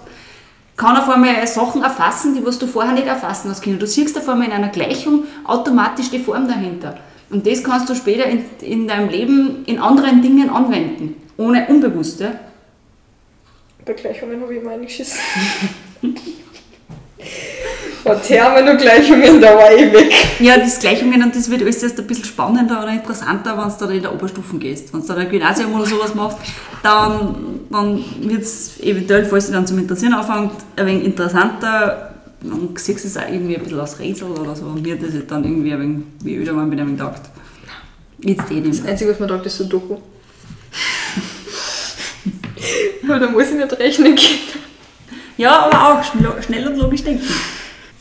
kann 0.74 0.96
auf 0.96 1.08
einmal 1.10 1.46
Sachen 1.46 1.82
erfassen, 1.82 2.34
die 2.34 2.46
was 2.46 2.58
du 2.58 2.66
vorher 2.66 2.94
nicht 2.94 3.06
erfassen 3.06 3.50
hast 3.50 3.62
können. 3.62 3.78
Du 3.78 3.86
siehst 3.86 4.16
auf 4.16 4.26
einmal 4.26 4.46
in 4.46 4.54
einer 4.54 4.68
Gleichung 4.68 5.24
automatisch 5.44 6.08
die 6.10 6.18
Form 6.18 6.48
dahinter. 6.48 6.96
Und 7.32 7.46
das 7.46 7.64
kannst 7.64 7.88
du 7.88 7.94
später 7.94 8.26
in, 8.26 8.44
in 8.60 8.86
deinem 8.86 9.08
Leben 9.08 9.64
in 9.64 9.78
anderen 9.78 10.20
Dingen 10.20 10.50
anwenden, 10.50 11.16
ohne 11.38 11.66
unbewusst. 11.66 12.20
Ja? 12.20 12.32
Bei 13.86 13.94
Gleichungen 13.94 14.42
habe 14.42 14.54
ich 14.54 14.60
immer 14.60 14.72
eingeschissen. 14.72 15.18
War 18.04 18.22
Thermogleichungen, 18.22 19.40
da 19.40 19.56
war 19.56 19.72
ich 19.74 19.90
weg. 19.94 20.12
Ja, 20.40 20.58
das 20.58 20.78
Gleichungen 20.78 21.22
und 21.22 21.34
das 21.34 21.50
wird 21.50 21.62
alles 21.62 21.82
erst 21.82 21.98
ein 21.98 22.06
bisschen 22.06 22.26
spannender 22.26 22.82
oder 22.82 22.92
interessanter, 22.92 23.56
wenn 23.56 23.78
du 23.78 23.86
da 23.86 23.90
in 23.90 24.02
der 24.02 24.12
Oberstufen 24.12 24.60
gehst. 24.60 24.92
Wenn 24.92 25.00
du 25.00 25.06
da 25.06 25.14
ein 25.14 25.30
Gymnasium 25.30 25.74
oder 25.74 25.86
sowas 25.86 26.14
machst, 26.14 26.36
dann, 26.82 27.60
dann 27.70 28.04
wird 28.20 28.42
es 28.42 28.78
eventuell, 28.80 29.24
falls 29.24 29.46
dich 29.46 29.54
dann 29.54 29.66
zum 29.66 29.78
Interessieren 29.78 30.12
anfängt, 30.12 30.52
ein 30.76 30.86
wenig 30.86 31.04
interessanter. 31.06 32.11
Dann 32.42 32.68
siehst 32.76 33.04
du 33.04 33.08
es 33.08 33.16
auch 33.16 33.28
irgendwie 33.28 33.56
ein 33.56 33.62
bisschen 33.62 33.80
als 33.80 33.98
Rätsel 33.98 34.28
oder 34.30 34.54
so 34.56 34.64
und 34.66 34.82
mir 34.82 34.96
das 34.96 35.14
jetzt 35.14 35.30
dann 35.30 35.44
irgendwie 35.44 35.72
ein 35.72 35.80
wenig, 35.80 36.02
wie 36.22 36.36
öder 36.36 36.52
man 36.52 36.68
mit 36.68 36.80
einem 36.80 36.96
gedacht. 36.96 37.22
Jetzt 38.20 38.50
eh 38.50 38.54
nicht 38.54 38.72
Das 38.74 38.80
mehr. 38.82 38.92
Einzige, 38.92 39.10
was 39.12 39.20
man 39.20 39.28
sagt, 39.28 39.46
ist 39.46 39.58
so 39.58 39.64
Doku. 39.64 39.96
Weil 43.02 43.20
da 43.20 43.28
muss 43.30 43.50
ich 43.50 43.56
nicht 43.56 43.78
rechnen 43.78 44.14
können. 44.14 44.38
Ja, 45.36 45.66
aber 45.66 45.98
auch 46.00 46.04
schnell, 46.04 46.30
schnell 46.42 46.68
und 46.68 46.76
logisch 46.78 47.02
denken. 47.02 47.26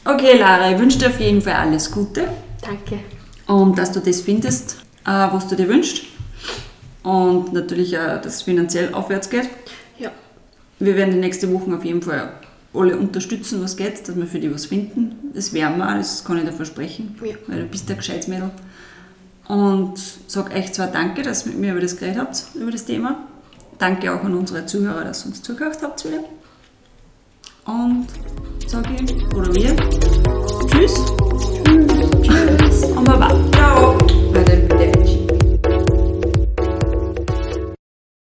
Okay, 0.05 0.37
Lara, 0.37 0.71
ich 0.71 0.79
wünsche 0.79 0.99
dir 0.99 1.07
auf 1.07 1.19
jeden 1.19 1.41
Fall 1.41 1.53
alles 1.53 1.91
Gute. 1.91 2.27
Danke. 2.61 2.99
und 3.47 3.77
dass 3.77 3.91
du 3.91 3.99
das 3.99 4.21
findest, 4.21 4.77
äh, 5.05 5.27
was 5.31 5.47
du 5.47 5.55
dir 5.55 5.67
wünschst. 5.67 6.03
Und 7.03 7.51
natürlich 7.53 7.97
auch, 7.97 8.21
dass 8.21 8.35
es 8.35 8.41
finanziell 8.43 8.93
aufwärts 8.93 9.29
geht. 9.31 9.49
Ja. 9.97 10.11
Wir 10.77 10.95
werden 10.95 11.11
die 11.15 11.19
nächste 11.19 11.51
Woche 11.51 11.75
auf 11.75 11.83
jeden 11.83 12.03
Fall 12.03 12.31
alle 12.73 12.97
unterstützen, 12.97 13.61
was 13.61 13.75
geht, 13.75 14.07
dass 14.07 14.15
wir 14.15 14.25
für 14.25 14.39
die 14.39 14.53
was 14.53 14.65
finden. 14.65 15.31
Das 15.33 15.53
werden 15.53 15.77
wir, 15.77 15.95
das 15.95 16.23
kann 16.23 16.37
ich 16.37 16.45
dir 16.45 16.53
versprechen, 16.53 17.15
ja. 17.23 17.35
weil 17.47 17.61
du 17.61 17.65
bist 17.65 17.89
ein 17.89 17.97
Gescheitsmädel. 17.97 18.51
Und 19.47 19.99
sag 20.27 20.55
euch 20.55 20.71
zwar 20.71 20.87
danke, 20.87 21.23
dass 21.23 21.45
ihr 21.45 21.51
mit 21.51 21.59
mir 21.59 21.71
über 21.71 21.81
das 21.81 21.97
geredet 21.97 22.19
habt, 22.19 22.45
über 22.55 22.71
das 22.71 22.85
Thema. 22.85 23.27
Danke 23.77 24.13
auch 24.13 24.23
an 24.23 24.35
unsere 24.35 24.65
Zuhörer, 24.65 25.03
dass 25.03 25.25
ihr 25.25 25.29
uns 25.29 25.41
zugehört 25.41 25.79
habt 25.81 26.05
wieder. 26.05 26.23
Und 27.65 28.07
sag 28.67 28.89
ihnen, 28.89 29.23
oder 29.35 29.53
wir, 29.53 29.75
tschüss. 30.67 30.93
Tschüss. 31.63 31.89
tschüss. 32.23 32.83
Und 32.85 33.03
baba. 33.03 33.29
Ciao. 33.51 33.97
Bei 34.33 34.43